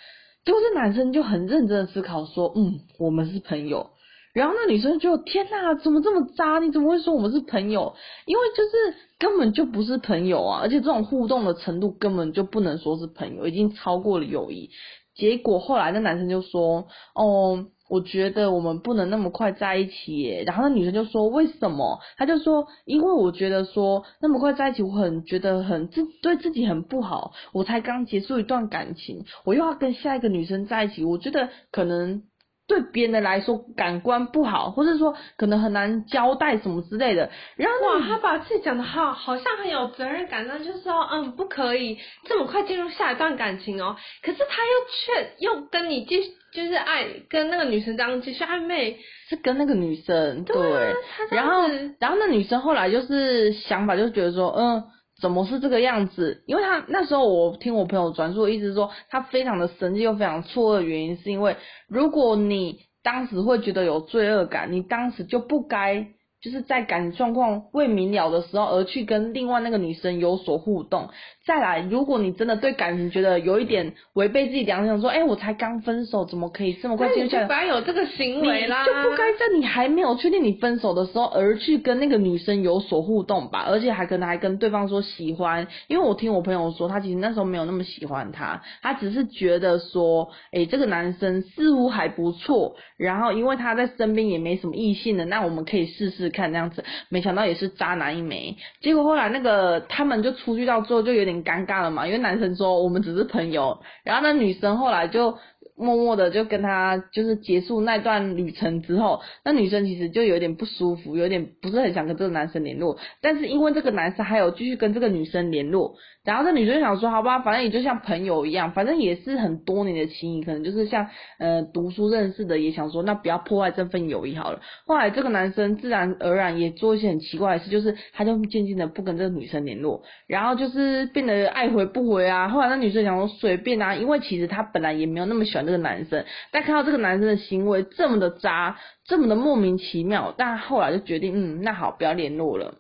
[0.45, 3.93] 结果这男生就很认真的思考说：“嗯，我们是朋友。”
[4.35, 6.59] 然后那女生就：“天哪，怎么这么渣？
[6.59, 7.95] 你怎么会说我们是朋友？
[8.27, 14.69] 因为就是根本就不是朋友啊，而且这种互动的程度根本就不能说是朋友，已经超过了友谊。”
[15.17, 22.01] 结果后来那男生就说：“哦。”我觉得我们不能那么快在一起，然后那女生就说为什么？
[22.17, 27.33] 她就说因为我觉得说那么快在一起，我很觉得很自对自己很不好。
[27.53, 32.23] 我才刚结束一段感情，我又要跟下一个女生在一起，我觉得可能
[32.67, 37.31] 对别人的来说感官不好，或者说可能很难交代什么之类的。
[37.57, 43.97] 然后哇，他把自己讲的好，好像很有责任感，那就是说嗯，不可以这么快进入下一段感情哦。
[44.23, 46.31] 可是他又却又跟你继续。
[46.55, 48.97] 就是爱跟那个女生这样继续暧昧，
[49.29, 50.95] 是跟那个女生对，对，
[51.37, 51.67] 然后
[51.99, 54.85] 然后那女生后来就是想法就觉得说，嗯，
[55.25, 56.43] 怎么是这个样子？
[56.45, 61.57] 因为他那时候我听我朋友转述，意思是说他非常的生气又非常错愕原因，是因为
[61.89, 66.09] 如果你当时会觉得有罪恶感，你当时就不该。
[66.43, 71.09] 就是在感情状况未明了的时候，而去跟另外那个女生有所互动。
[71.47, 77.43] 再来，如果你真的对感情觉得有一点违背自己良心，说，哎、欸，我才刚分手，怎么可以这么快进入下？
[77.43, 83.65] 不该有这个行为啦，就不该在你还没有确定你分手的时候，而去跟那个女生有所互动吧？
[83.69, 96.25] 而且还可能还跟对方说喜欢，因为我听我朋友说，他其实那时候没有那么喜欢他，他只是觉得说，哎、欸，这个男生似乎还不错，然后因为他在身边也没什么异性的，那我们可以试试。
[96.35, 98.57] 看这样子，没想到也是渣男一枚。
[98.81, 105.37] 结果后来那个他们就出去到最后就有点尴尬了嘛，因为男生说我们只是朋友，然后那女生后来就
[105.77, 115.95] 默默的就跟他就是结束那段旅程之后，那女生其实就有点不舒服，有点不是很想跟这个男生联络，但是因为这个男生还有继续跟这个女生联络。
[116.25, 121.07] 然后这女生想说，好吧，反正也就像朋友一样，反正也是很多年的情谊，可能就是像
[121.39, 124.61] 呃读书认识的，也想说那不要破坏这份友谊好了。
[124.87, 132.49] 后来这个男生自然而然也做一些很奇怪的事，就是他就渐渐的不跟这个女生联络，然后就是变得爱回不回啊。
[132.49, 142.77] 后来那女生想说随便啊，因为其实他本来也没有那么喜欢这个男生，但看到这个男生的行为这么的渣，这么的莫名其妙，但后来就决定，嗯，那好，不要联络了。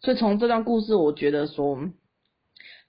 [0.00, 1.78] 所以从这段故事，我觉得说。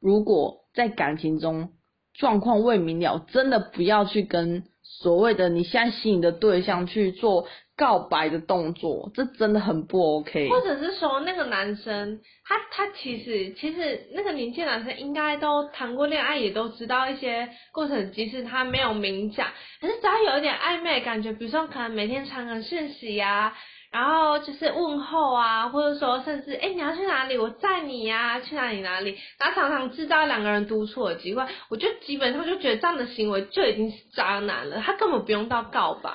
[0.01, 1.69] 如果在感情中
[2.13, 10.50] 状况未明了，真的不要去跟所谓的你现在吸引的对象去做告白的动作，这真的很不 OK。
[10.50, 19.50] 或者是说，那个男生他他其实其实那个年轻男生应该都谈过恋爱，也都知道一些过程，即使他没有明讲，
[19.82, 23.54] 可是只要有一点暧昧感觉，比如说可能每天传个讯息呀、
[23.96, 27.38] 然后就是问候啊，或者说甚至哎，你要去哪里？
[27.38, 29.18] 我载你呀、啊，去哪里哪里？
[29.40, 36.12] 然后常常制造两个人独处的机会，我就基本上就觉得这样的行为就已经是渣男了，他根本不用到告白。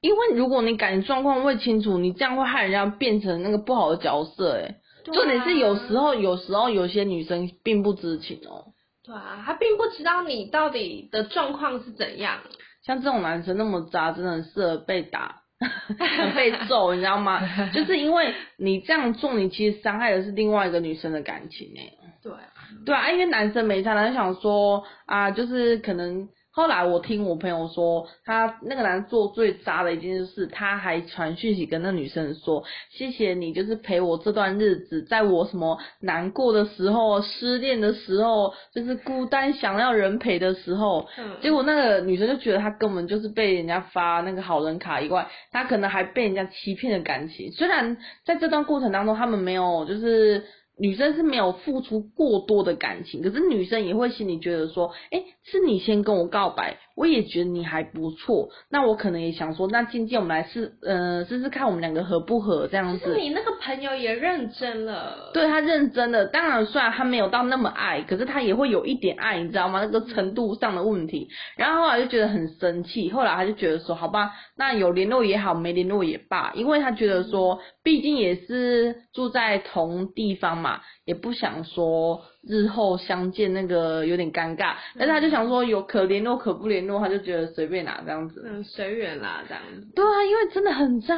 [0.00, 4.56] 因为如果你感情状况未清楚，你这样会害人家变成那个不好的角色。
[4.56, 8.74] 哎、啊，重点是有时候，有时候有些女生并不知情哦。
[9.04, 12.40] 对啊，他并不知道你到底的状况是怎样。
[12.84, 15.39] 像这种男生那么渣，真的很适合被打。
[16.34, 17.40] 被揍，你知道吗？
[17.72, 21.92] 就是因为你这样做，你其实伤害的是另外一个女生的感情哎。
[22.22, 22.38] 对啊，
[22.84, 26.28] 对啊，因为男生没差，男生想说啊，就是可能。
[26.60, 41.38] 后来我听我朋友说，他那个男的做最渣的一件事，他还传讯息跟那女生说：“谢谢你，就是陪我这段日子，在我什么难过的时候、失恋的时候，就是孤单想要人陪的时候。”嗯。
[41.40, 47.50] 结果那个女生就觉得他根本就是被人家发那个好人卡以外，他可能还被人家欺骗的感情。
[47.52, 50.44] 虽然在这段过程当中，他们没有就是。
[50.80, 63.14] 女生是没有付出过多的感情，可是女生也会心里觉得说，哎、是你先跟我告白，我也觉得你还不错，那我可能也想说，那渐渐我们来试，呃，试试看我们两个合不合这样子。
[63.14, 69.80] 是你那个朋友也认真了，对，他认真的，当然虽然他没有到那么爱，可是他也会有一点爱，你知道吗？
[69.80, 71.26] 那个程度上的问题。
[71.56, 80.82] 然后后来就觉得很生气，后来他就觉得说，好吧，那有联络也好，没联络也罢，因为他觉得说，毕竟也是住在同地方嘛。
[81.06, 89.86] 也不想说日后相见那个有点尴尬，但是他就想说有可联络可不联络，他就觉得随便拿这样子，嗯，随缘啦这样子。
[89.94, 91.14] 对啊，因为真的很渣，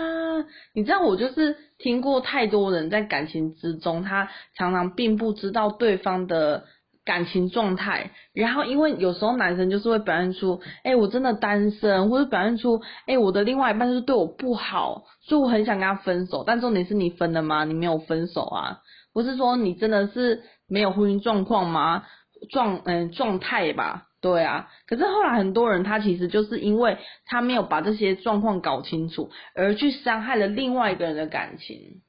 [0.74, 6.64] 你知道我就是听过太多人在感情之中，他常常并不知道对方的
[7.04, 17.64] 感情状态，然后因为有时候男生就是会表现出，哎、欸，我真的单身，或者表现出，哎、欸，我的另外一半就是对我不好，所以我很想跟他分手，但重点是你分了吗？
[17.64, 18.80] 你没有分手啊。
[19.14, 20.42] 不是说你真的是
[20.72, 22.04] 没有婚姻状况吗？
[22.50, 24.68] 状嗯状态吧，对啊。
[24.86, 32.00] 可是后来很多人他其实就是因为他没有把这些状况搞清楚，而去伤害了另外一个人的感情。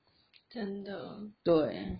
[0.50, 1.20] 真的。
[1.44, 2.00] 对。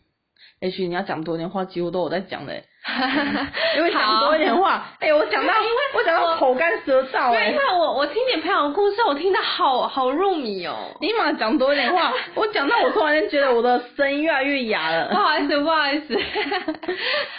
[0.64, 2.54] 也许你要讲多点话，几乎都有在讲的。
[3.76, 7.32] 因为讲多一点话，哎、欸，我讲到，因为我讲到口干舌燥。
[7.32, 10.74] 对，因为我我听你朋友的故事，我听得好好入迷哦。
[11.02, 15.10] 你马讲多一点话， 我讲到我突然间觉得我的声音越来越哑了。
[15.10, 16.18] 不好意思，不好意思。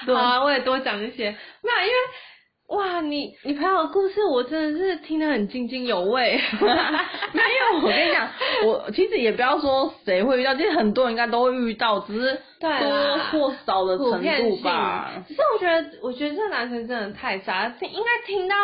[0.06, 1.30] 好啊，我也多讲一些。
[1.62, 1.98] 没有，因为。
[2.68, 6.40] 哇，你你朋友的故事我真的是听得很津津有味。
[6.60, 8.28] 没有，我跟你讲，
[8.66, 15.12] 我其实也不要说谁会遇到，其实很多人应该都会遇到，只是多或少的程度吧。
[15.28, 18.56] 只是我觉得，我觉得这个男生真的太傻了，应该听到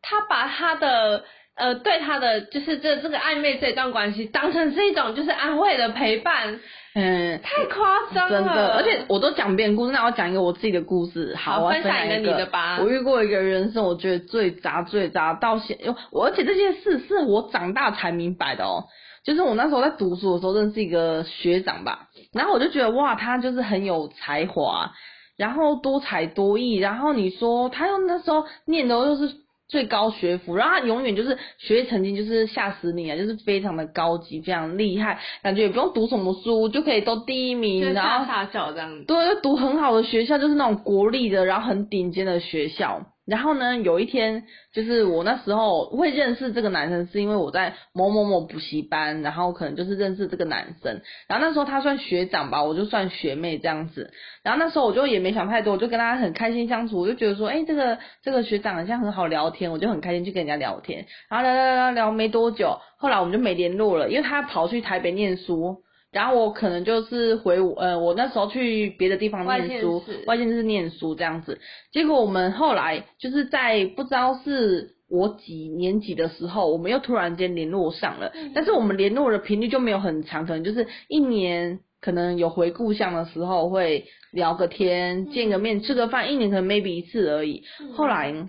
[0.00, 1.24] 他把他的
[1.56, 6.58] 呃对他的就是这这个暧昧这段关系当成是一种就是安慰的陪伴。
[6.92, 11.36] 嗯，太夸张了，真的，而且我都讲别人故事，那我讲一个我自己的故事。
[11.36, 12.80] 好，我分享一个你的吧。
[12.80, 15.78] 我遇过一个人生，我觉得最渣最渣到现，
[16.10, 18.86] 我而且这件事是我长大才明白的哦。
[19.24, 24.90] 就是我那时候在读书的时候认识一个学长吧，然后我就觉得哇，他就是很有才华，
[25.36, 29.30] 然后多才多艺，然后你说他又那时候念的又是。
[29.70, 43.06] 最高学府，然后他永远就是学习成绩就是吓死你啊，就是非常的高级，非常厉害，感觉也不用读什么书就可以都第一名，然后大校这样子，对，就读很好的学校，就是那种国立的，然后很顶尖的学校。
[43.30, 44.42] 然后呢，有一天
[44.74, 51.00] 就是我那时候会认识这个男生，是因为我在某某某补习班，然后可能就是认识这个男生。
[51.28, 54.12] 然后那时候他算学长吧，我就算学妹这样子。
[54.42, 61.06] 然后那时候我就也没想太多，我就跟他很开心相处，我就觉得说，哎，这个这个学长好像很好聊天，我就很开心去跟人家聊天。
[61.28, 65.84] 然后聊聊聊聊聊没多久，后来我们就没联络了，因为他跑去台北念书。
[66.12, 71.60] 然后我可能就是回我呃，我那时候去别的地方念书，外县市念书这样子。
[71.92, 78.32] 结果我们后来就是在不知道是我几年级的时候，我们又突然间联络上了。
[78.54, 87.62] 但是我们联络的频率就没有很长，可能就是一年，可能有回故乡的时候会聊个天，见个面，吃个饭，一年可能 maybe 一次而已。
[87.94, 88.48] 后来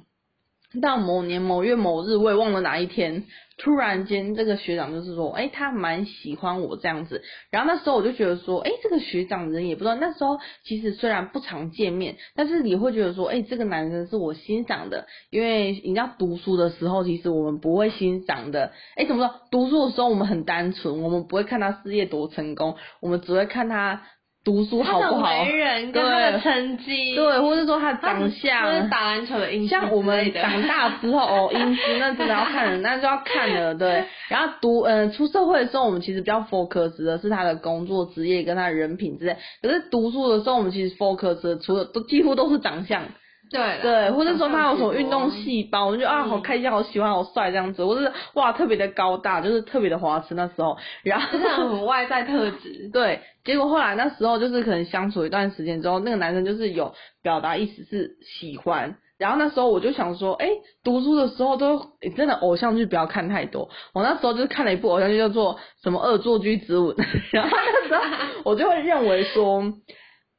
[0.81, 3.25] 到某年某月某日，我也忘了哪一天。
[3.63, 7.21] 突然间，这个学长就是说，哎、他蛮喜欢我这样子。
[7.51, 9.93] 然后那时候我就觉得说，哎、这个学长人也不知道。
[9.93, 15.05] 那时候其实虽然不常见面，但是你会觉得说，哎、这个男生是我欣赏的。
[15.29, 18.73] 因为你知道读书的时候，其实我们不会欣赏的。
[18.95, 19.35] 哎、怎么说？
[19.51, 24.01] 读书的时候我们很单纯，我们不会看他事业多成功，我们只会看他。
[24.43, 25.43] 读书好不好？
[25.43, 29.81] 为人跟他的成绩，对，或者说他长相，就是打篮球的印象。
[29.81, 34.03] 像我们长大之后哦，英姿那真的要看人， 那就要看了，对。
[34.29, 39.37] 然后读，嗯、呃，出社会的时候，我们其实比较 focus 的是他的工作职业跟他的人品之类。
[39.61, 43.03] 可是读书的时候，我们其实 focus 的除了都几乎都是长相。
[43.51, 52.89] 对对，或者说他有什么运动细胞，我们就啊好开心，好喜欢，好帅这样子，或者是哇特别的高大，就是特别的花痴那时候，然后就是很外在特质。
[52.93, 60.47] 对，结果后来那时候就是可能相处一段时间之后，那个男生就是有表达意思是喜欢，然后那时候我就想说，哎，
[60.81, 66.95] 读书的时候都真的偶像剧不要看太多，我那时候就是看了一部偶像剧叫做什么《恶作剧之吻》，
[67.33, 68.01] 然后那时候
[68.45, 69.73] 我就会认为说。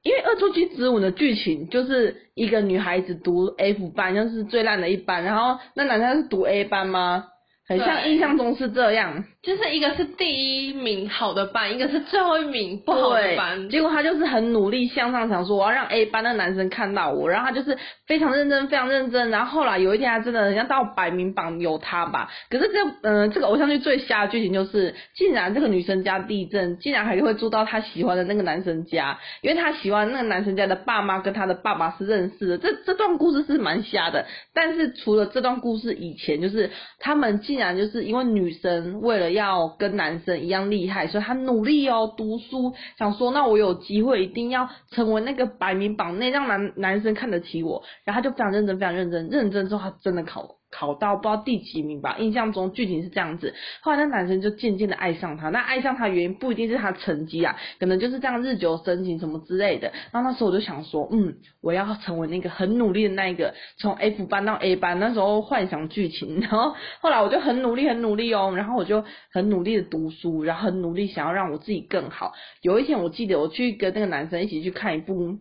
[0.03, 7.26] 因为《恶作剧之吻》的剧情就是一个女孩子读 F 班，就是最烂的一班，然后那男生是读 A 班吗？
[7.69, 13.71] 很像印象中是这样，就是一个是第一名好的班，一个是最后一名不好的班。
[13.71, 19.31] 结果他就是很努力向上，想说我要让 A 班的男生看到我，然后他就是非常认真，非常认真。
[19.31, 22.29] 然后后来有一天，他真的很像到百名榜有他吧。
[22.51, 32.59] 可是这嗯、呃，这个偶像剧最瞎的剧情就是，竟然这个女生家地震，竟然还会住到她喜欢的那个男生家，因为她喜欢那个男生家的爸妈跟他的爸爸是认识的。
[32.59, 50.48] 这这段故事是蛮瞎的，但是除了这段故事以前，就是他们竟然就是因为女生为了要跟男生一样厉害，所以他努力哦读书，想说那我有机会一定要成为那个百名榜内，让男男生看得起我，然后他就非常认真，非常认真，认真之后他真的考了。
[50.73, 53.55] 考到不知道第几名吧，印象中剧情是这样子。
[53.83, 59.93] 后来那男生就渐渐的爱上他，那爱上他原因不一定是他成绩啊，可能就是这样日久生情什么之类的。
[60.11, 66.41] 然后那时候我就想说，嗯，我要成为那个很努力的那一个，从 F 班到 A 班，那时候幻想剧情。
[66.41, 72.33] 然后后来我就很努力很努力哦，然后我就很努力的读书，然后很努力想要让我自己更好。
[72.62, 75.39] 有一天我记得我去跟那个男生一起去看一部。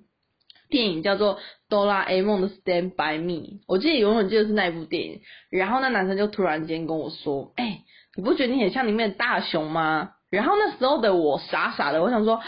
[0.71, 1.35] 电影叫做
[1.69, 3.33] 《哆啦 A 梦的 Stand by Me》，
[3.67, 5.19] 我记得永远记得是那一部电影。
[5.51, 7.81] 然后那男生就突然间跟我说：“哎、
[8.15, 12.41] 你不觉得你很像里面的大雄吗？”然后那时候的我傻傻的，我想说：“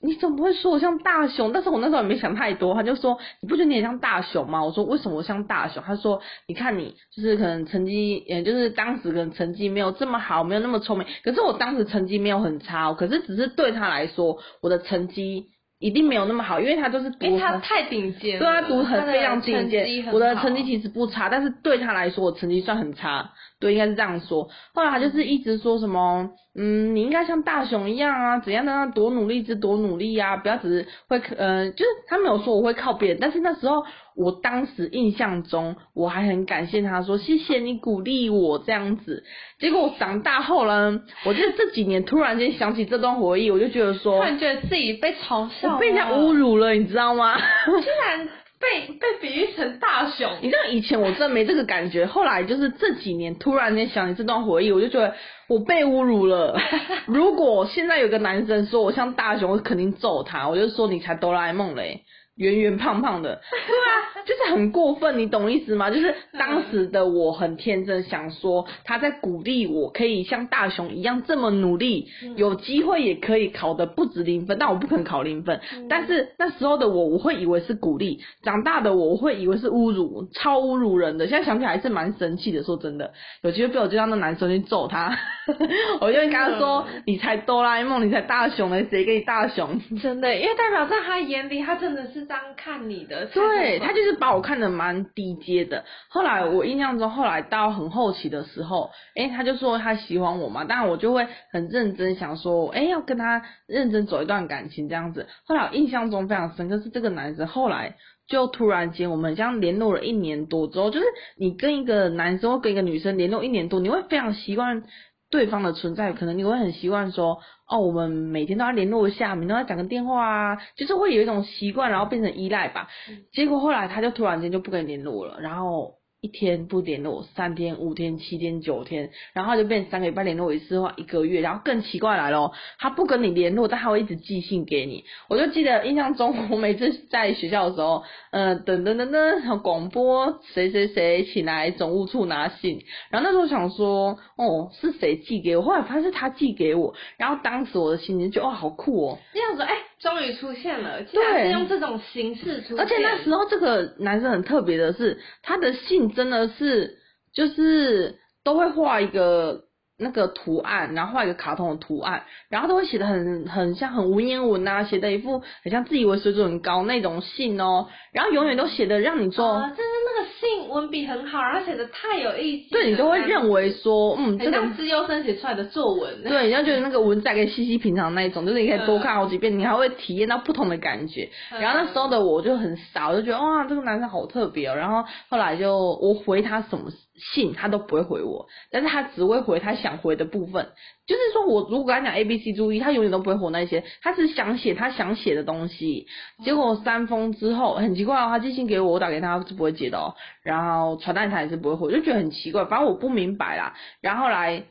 [0.00, 11.06] 你怎么会说我像大雄？”但是我那时候也没想太多，他就说：“你不觉得你很像大雄吗？”我说：“为什么我像大雄？”他说：“你看你就是可能成绩，也就是当时可能成绩没有这么好，没有那么聪明。
[11.22, 15.48] 可是我当时成绩没有很差，可是只是对他来说，我的成绩。”
[15.78, 20.06] 一定没有那么好，因为他都是读，因为他太顶尖，对，他读很非常顶尖。
[20.12, 23.30] 我的成绩其实不差，但是对他来说，我成绩算很差。
[23.60, 24.48] 对，应该是这样说。
[24.74, 33.82] 后来他就是一直说什么，嗯，你应该像大雄一样啊，怎样的啊，多努力之多努力啊，不要只是会，呃，就是他没有说我会靠别人，但是那时候
[34.16, 39.22] 我当时印象中，我还很感谢他说，谢谢你鼓励我这样子。
[39.58, 47.38] 结果我长大后呢，我就这几年突然间想起这段回忆，我就觉得说，突然觉得自己被嘲笑，被人家侮辱了，你知道吗？
[47.66, 48.28] 竟然。
[48.58, 55.14] 被被比喻成大雄，你知道以前我真的没这个感觉，后来就是这几年突然间想起这段回忆，我就觉得
[55.46, 56.58] 我被侮辱了。
[57.06, 62.00] 如果现在有个男生说我像大雄，我肯定揍他，我就说你才哆啦 A 梦嘞。
[62.36, 65.90] 圆圆胖胖的， 对啊，就是很过分，你懂意思吗？
[65.90, 75.60] 就是当时的我很天真，想说他在鼓励我，可以像大雄一样这么努力，有机会也可以考的不止零分，但我不肯考零分。
[75.88, 81.26] 但是那时候的我，我会以为是鼓励；长大的我，我会以为是侮辱，超侮辱人的。
[81.26, 82.62] 现在想起来还是蛮生气的。
[82.62, 83.12] 说真的，
[83.42, 85.16] 有机会被我这样的男生去揍他，
[86.02, 92.25] 我就会跟他说：“你才哆啦 A 梦，你才大雄呢，谁给你大雄？”真的，因为代表在他眼里，他真的是。
[92.26, 95.84] 这样看你的，对，他就是把我看的蛮低阶的。
[96.08, 105.26] 后来我印象中，后来到很后期的时候，哎、欸，他就说他喜欢我嘛，当然我就会很认真想说，哎、欸，要跟他认真走一段感情这样子。
[105.44, 107.96] 后来我印象中非常深刻是这个男生，后来
[108.28, 111.06] 就突然间我们这样联络了一年多之后，就是
[111.36, 114.82] 你跟一个男生或跟一个女生联络一年多，你会非常习惯。
[115.30, 122.88] 对方的存在，可能你会很习惯说，哦，我们每天都要联络一下，每天都要讲个电话啊，就是会有一种习惯，然后变成依赖吧。
[123.32, 125.94] 结果后来他就突然间就不跟你联络了，然后。
[126.20, 135.04] 一天不联络，三天、五天、七天、九天，然后就变三个礼拜联络一次的话，一个月，然后更奇怪来了，他不跟你联络，但他会一直寄信给你。
[135.28, 138.02] 我就记得印象中， 我每次在学校的时候，
[138.32, 145.62] 嗯、呃，等等等等，广播谁谁谁请来总务处拿信，然后那时候想说，哦，是谁寄给我？
[145.62, 149.74] 后来发现是他寄给我，然后当时我的心情就哇，好酷哦，这样子，哎。
[150.06, 152.78] 终于出现了，竟然是用这种形式出现。
[152.78, 156.96] 而且那时候这个男生很特别的是，他的信真的是
[157.34, 159.65] 就是都会画一个。
[159.98, 181.28] 那个图案，然后画一个卡通的图案，然后都会写的很很像很文言文啊，写的一副很像自以为水准很高那种信哦，然后永远都写的让你说，啊，就是那个信文笔很好，然后写的太有意思，对，你都会认为说，嗯，这个像资优生写出来的作文，对，然后觉得那个文字可以细细品尝那一种，就是你可以多看好几遍，你还会体验到不同的感觉。
[181.58, 184.74] 然后那时候的我就很傻，我就觉得哇，这个男生好特别哦。
[184.74, 190.68] 然后后来就我回他什么信他都不会回我，但是他只会回他想回的部分，
[191.06, 196.06] 就是说我如果跟他讲 A B C 注意，他永远都不会回那些，他是想写他想写的东西。
[196.44, 203.74] 结果三封之后很奇怪哦，他寄信给我，我打给他是不会接的哦，然后传单他也是不会回，就觉得很奇怪，反正我不明白啦。
[204.02, 204.64] 然后来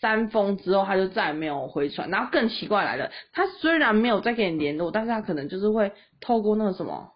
[0.00, 7.12] 三封之后他就再也没有回传，然后更奇怪来了，他虽然没有再跟你联络，但是他可能就是会透过那个什么，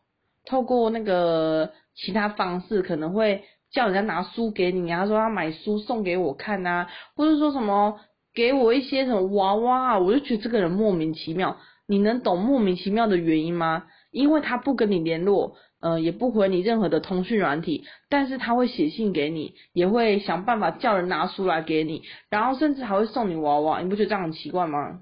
[0.47, 3.45] 透过那个其他方式可能会。
[3.75, 8.01] 叫人家拿书给你，他说要买书送给我看呐、啊，或者说什么
[8.33, 11.57] 给我一些什么娃娃啊，我就觉得这个人莫名其妙。
[11.87, 13.85] 你能懂莫名其妙的原因吗？
[14.11, 25.01] 因为他不跟你联络，呃，也不回你任何的通讯软体，但是他会写信给你，也会想办法叫人拿书来给你，然后甚至还会送你娃娃，你不觉得这样很奇怪吗？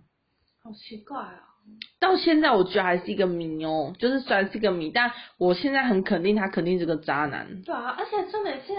[0.65, 1.52] 好奇怪啊！
[2.01, 7.63] 到现在我觉得还是一个谜哦，就是虽然是个谜，但我现在很肯定他肯定是个渣男。
[7.63, 8.73] 对啊，而且重点是。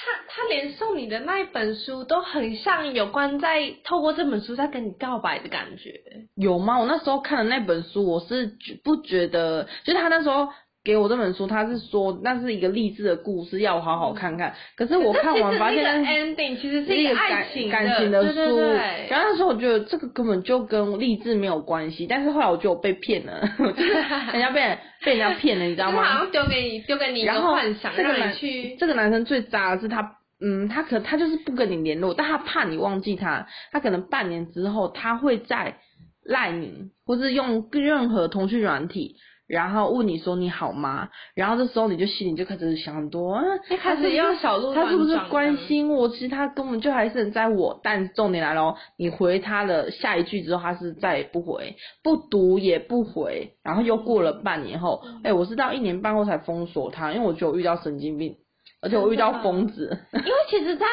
[0.00, 6.00] 他他连送你的那一本书都很像有关在透过这本书在跟你告白的感觉，
[6.36, 6.78] 有吗？
[6.78, 10.48] 我那时候看的那本书，我是不觉得，就是他那时候。
[10.88, 14.54] 给我这本书，他是说那是一个励志的故事，要我好好看看。
[14.74, 18.32] 可是我看完发现，ending 其实是一个爱情感情的书。
[18.32, 19.06] 对对对。
[19.10, 23.38] 然后那时候我觉得这个根本就跟励志没有关系，但是后来我觉得我被骗了，
[24.32, 26.02] 人家被人被人家骗了，你知道吗？
[26.04, 28.76] 好像丢给你丢给你一个幻想，这个男让你去。
[28.76, 35.76] 这个男生最渣的是他，嗯，他可他就是不跟你联络，但他怕你忘记他，他可能半年之后他会再
[36.24, 39.16] 赖你，或是用任何通讯软体。
[39.48, 41.08] 然后问你说你好吗？
[41.34, 46.08] 然后这时候你就心里就开始想很多啊，一开始要小鹿他是不是关心我？
[46.10, 47.80] 其实他根本就还是很在我。
[47.82, 53.54] 但重点来了，你回他的下一句之后，他是再也不回，不读也不回。
[53.64, 58.36] 然后又过了半年后，哎、嗯，我是到一年半后才封锁他，因为我觉得我遇到神经病，
[58.82, 59.98] 而且我遇到疯子。
[60.12, 60.84] 因为其实，在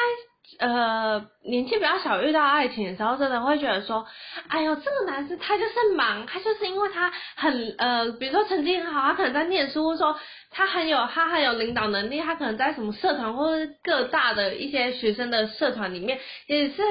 [0.58, 4.06] 呃，年纪比较小遇到爱情的时候，真的会觉得说，
[4.48, 10.18] 哎呦，这个男生他就是忙，他就是因为他很呃，比如说成绩很好，他可能在念书，说
[10.50, 16.82] 他很有他很有领导能力，他可能在什么社团或者各大的一些学生的社团里面也是。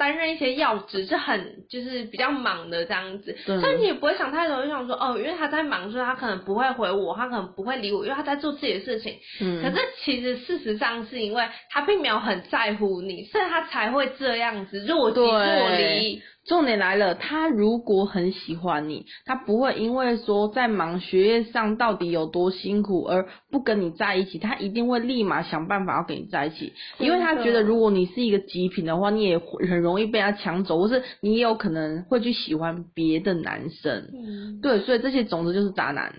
[0.00, 9.18] 担任一些要职是很就是比较忙的这样子，所以你也不会想太多，就想说哦，因为他在忙，所以他可能不会回我，他可能不会理我，因为他在做自己的事情。
[9.42, 9.62] 嗯。
[9.62, 16.22] 可是其实事实上是因为他并没有很在乎你，所以他才会这样子若即若离。
[16.46, 34.10] 重点来了，他如果很喜欢你，他不会因为说在忙学业上到底有多辛苦而不跟你在一起，他一定会立马想办法要跟你在一起，因为他觉得如果你是一个极品的话，你也很容易被他抢走，或是你也有可能会去喜欢别的男生。
[34.12, 36.12] 嗯，对，所以这些种子就是渣男。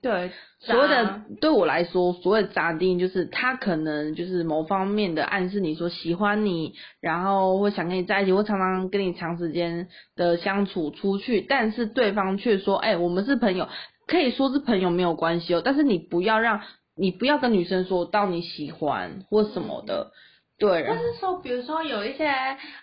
[0.00, 0.30] 对，
[0.60, 13.68] 所谓的对我来说，所谓的渣定就是他可能就是某方面的暗示你说喜欢你，然后会想跟你在一起，或常常跟你长时间的相处出去，但是对方却说，哎、欸，我们是朋友，
[14.06, 16.60] 可以说是朋友没有关系哦，但是你不要让
[16.96, 20.12] 你不要跟女生说到你喜欢或什么的。
[20.58, 22.26] 对，但是说，比如说有一些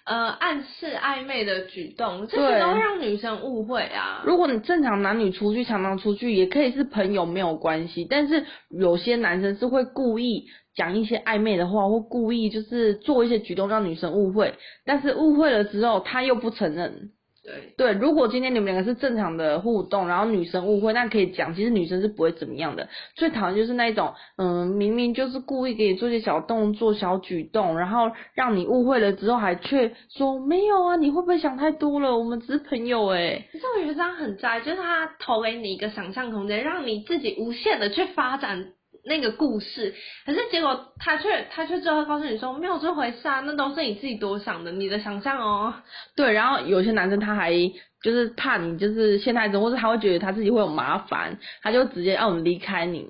[0.06, 4.24] 呃暗示暧昧的举动，这些都会让女生误会啊。
[4.26, 8.08] 如果你正常男女出去，常常出去，也可以是朋友没有关系。
[8.10, 14.54] 但是有些男生是会故意讲一些暧昧的话，或故意就是做一些举动让女生误会，
[14.86, 17.10] 但是误会了之后他又不承认。
[17.46, 22.90] 对对，如果今天你们两个是正常的互动，然后女生误会，那可以讲，其实女生是不会怎么样的。
[23.16, 32.18] 最讨厌就是那一种，嗯，明明就是故意给你做些小动作、小举动，然后让你误会了之后，还却说没有啊，你会不会想太多了？
[32.18, 33.46] 我们只是朋友哎。
[33.52, 38.74] 其实我觉得这样很渣，就是他投给你一个想象空间，让你自己无限的去发展。
[39.06, 39.94] 那个故事，
[40.26, 45.74] 可是结果他却他却最后告诉你说没有这回事啊，那都是你自己多想的，你的想象哦。
[46.16, 47.52] 对，然后有些男生他还
[48.02, 53.08] 就是怕你就是陷害中，或者他会觉得他自己会有麻烦，他就直接让我们离开你。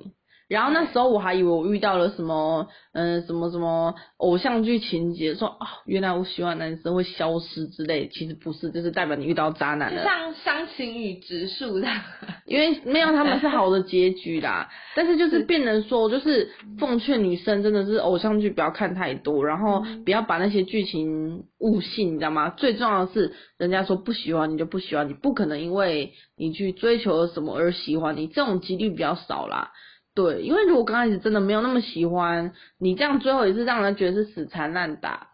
[0.47, 10.03] 然后那时候我还以为我遇到了什么，嗯，什么什么偶像剧情节，说啊，原来我喜欢男生会消失之类，其实不是，就是代表你遇到渣男了。
[10.03, 11.87] 就像伤情与直树的，
[12.45, 14.69] 因为没有他们是好的结局啦。
[14.95, 22.49] 但是就是变成说，就是奉劝女生真的是偶像剧不要看太多，然后不要把那些剧情误信，你知道吗？
[22.51, 29.71] 最重要的是，人家说不喜欢你就不喜欢你，不可能因为你去追求了什么而喜欢你，这种几率比较少啦。
[30.15, 35.27] 对，因为如果刚开始真的没有那么喜欢你，这样最后也是让人觉得是死缠烂打。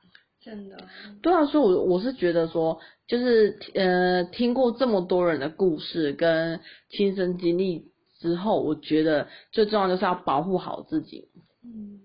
[0.43, 0.75] 真的。
[1.21, 6.59] 对啊，所以我我是觉得说，就是呃，听过这么多人的故事跟
[6.89, 11.25] 亲身经历之后，我觉得最重要就是要保护好自己。
[11.63, 11.99] 嗯。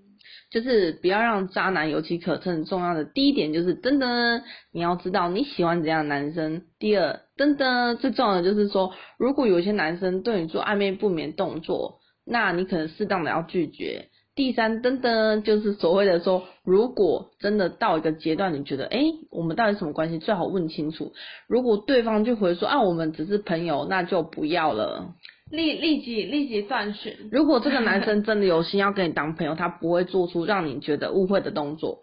[0.51, 2.67] 就是不要让渣男有机可乘。
[2.67, 6.63] 重要的第一点就是，噔噔，你要知道你喜欢怎样的男生。
[6.79, 12.01] 第二，噔噔，最重要的就是说，如果有些男生对你做暧昧不明动作。
[12.27, 14.09] 那你可能适当的要拒绝。
[14.35, 20.19] 第三，噔噔，就是所谓的说，如果真的到一个阶段，你觉得，哎、欸，我们到底什么关系？
[20.19, 21.15] 最好问清楚。
[21.47, 25.15] 如果对方就回说，啊，我们只是朋友，那就不要了。
[25.51, 27.15] 立立即立即断讯。
[27.33, 32.01] 如果这个男生真的有心要跟你当朋友，他不会做出让你觉得误会的动作。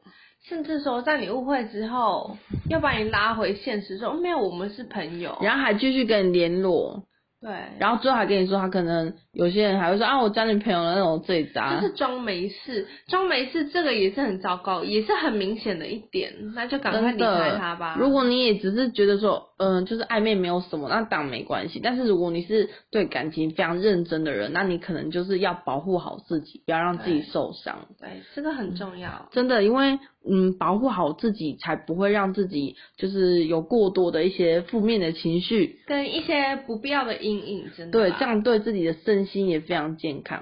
[0.48, 7.04] 甚至说，在你误会之后，要把你拉回现实，说没有，我们是朋友，然后还继续跟你联络。
[7.44, 17.98] 对，然后最后还跟你说，他可能有些人还会说啊，我交女朋友了那种最渣，就是装没事，装没事，这个也是很糟糕，也是很明显的一点，那就赶快离开他吧。
[18.00, 21.82] 如果你也只是觉得说，嗯、呃，就是暧昧没有什么，那当然没关系。
[21.84, 27.88] 但是如果你是对感情非常认真的人，那你可能就是要保护好自己，不要让自己受伤。
[28.00, 29.10] 对，对，这个很重要。
[29.10, 30.00] 嗯、真的，因为。
[30.30, 38.00] 嗯，保护好自己，才不会让自己就是有过多的一些负面的情绪，跟一些不必要的阴影，真的。
[38.00, 40.42] 对，这样对自己的身心也非常健康。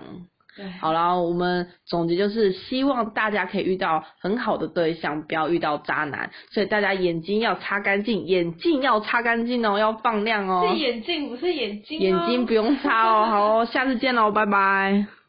[0.56, 6.30] 对，好啦，我们总结就是希望大家可以遇到很好的对象，不要遇到渣男。
[6.52, 10.68] 所以大家眼睛要擦干净，眼镜要擦干净哦，要放亮哦。
[10.70, 12.04] 是眼镜，不是眼睛哦。
[12.04, 13.26] 眼睛不用擦哦。
[13.32, 15.21] 好哦，下次见喽，拜拜。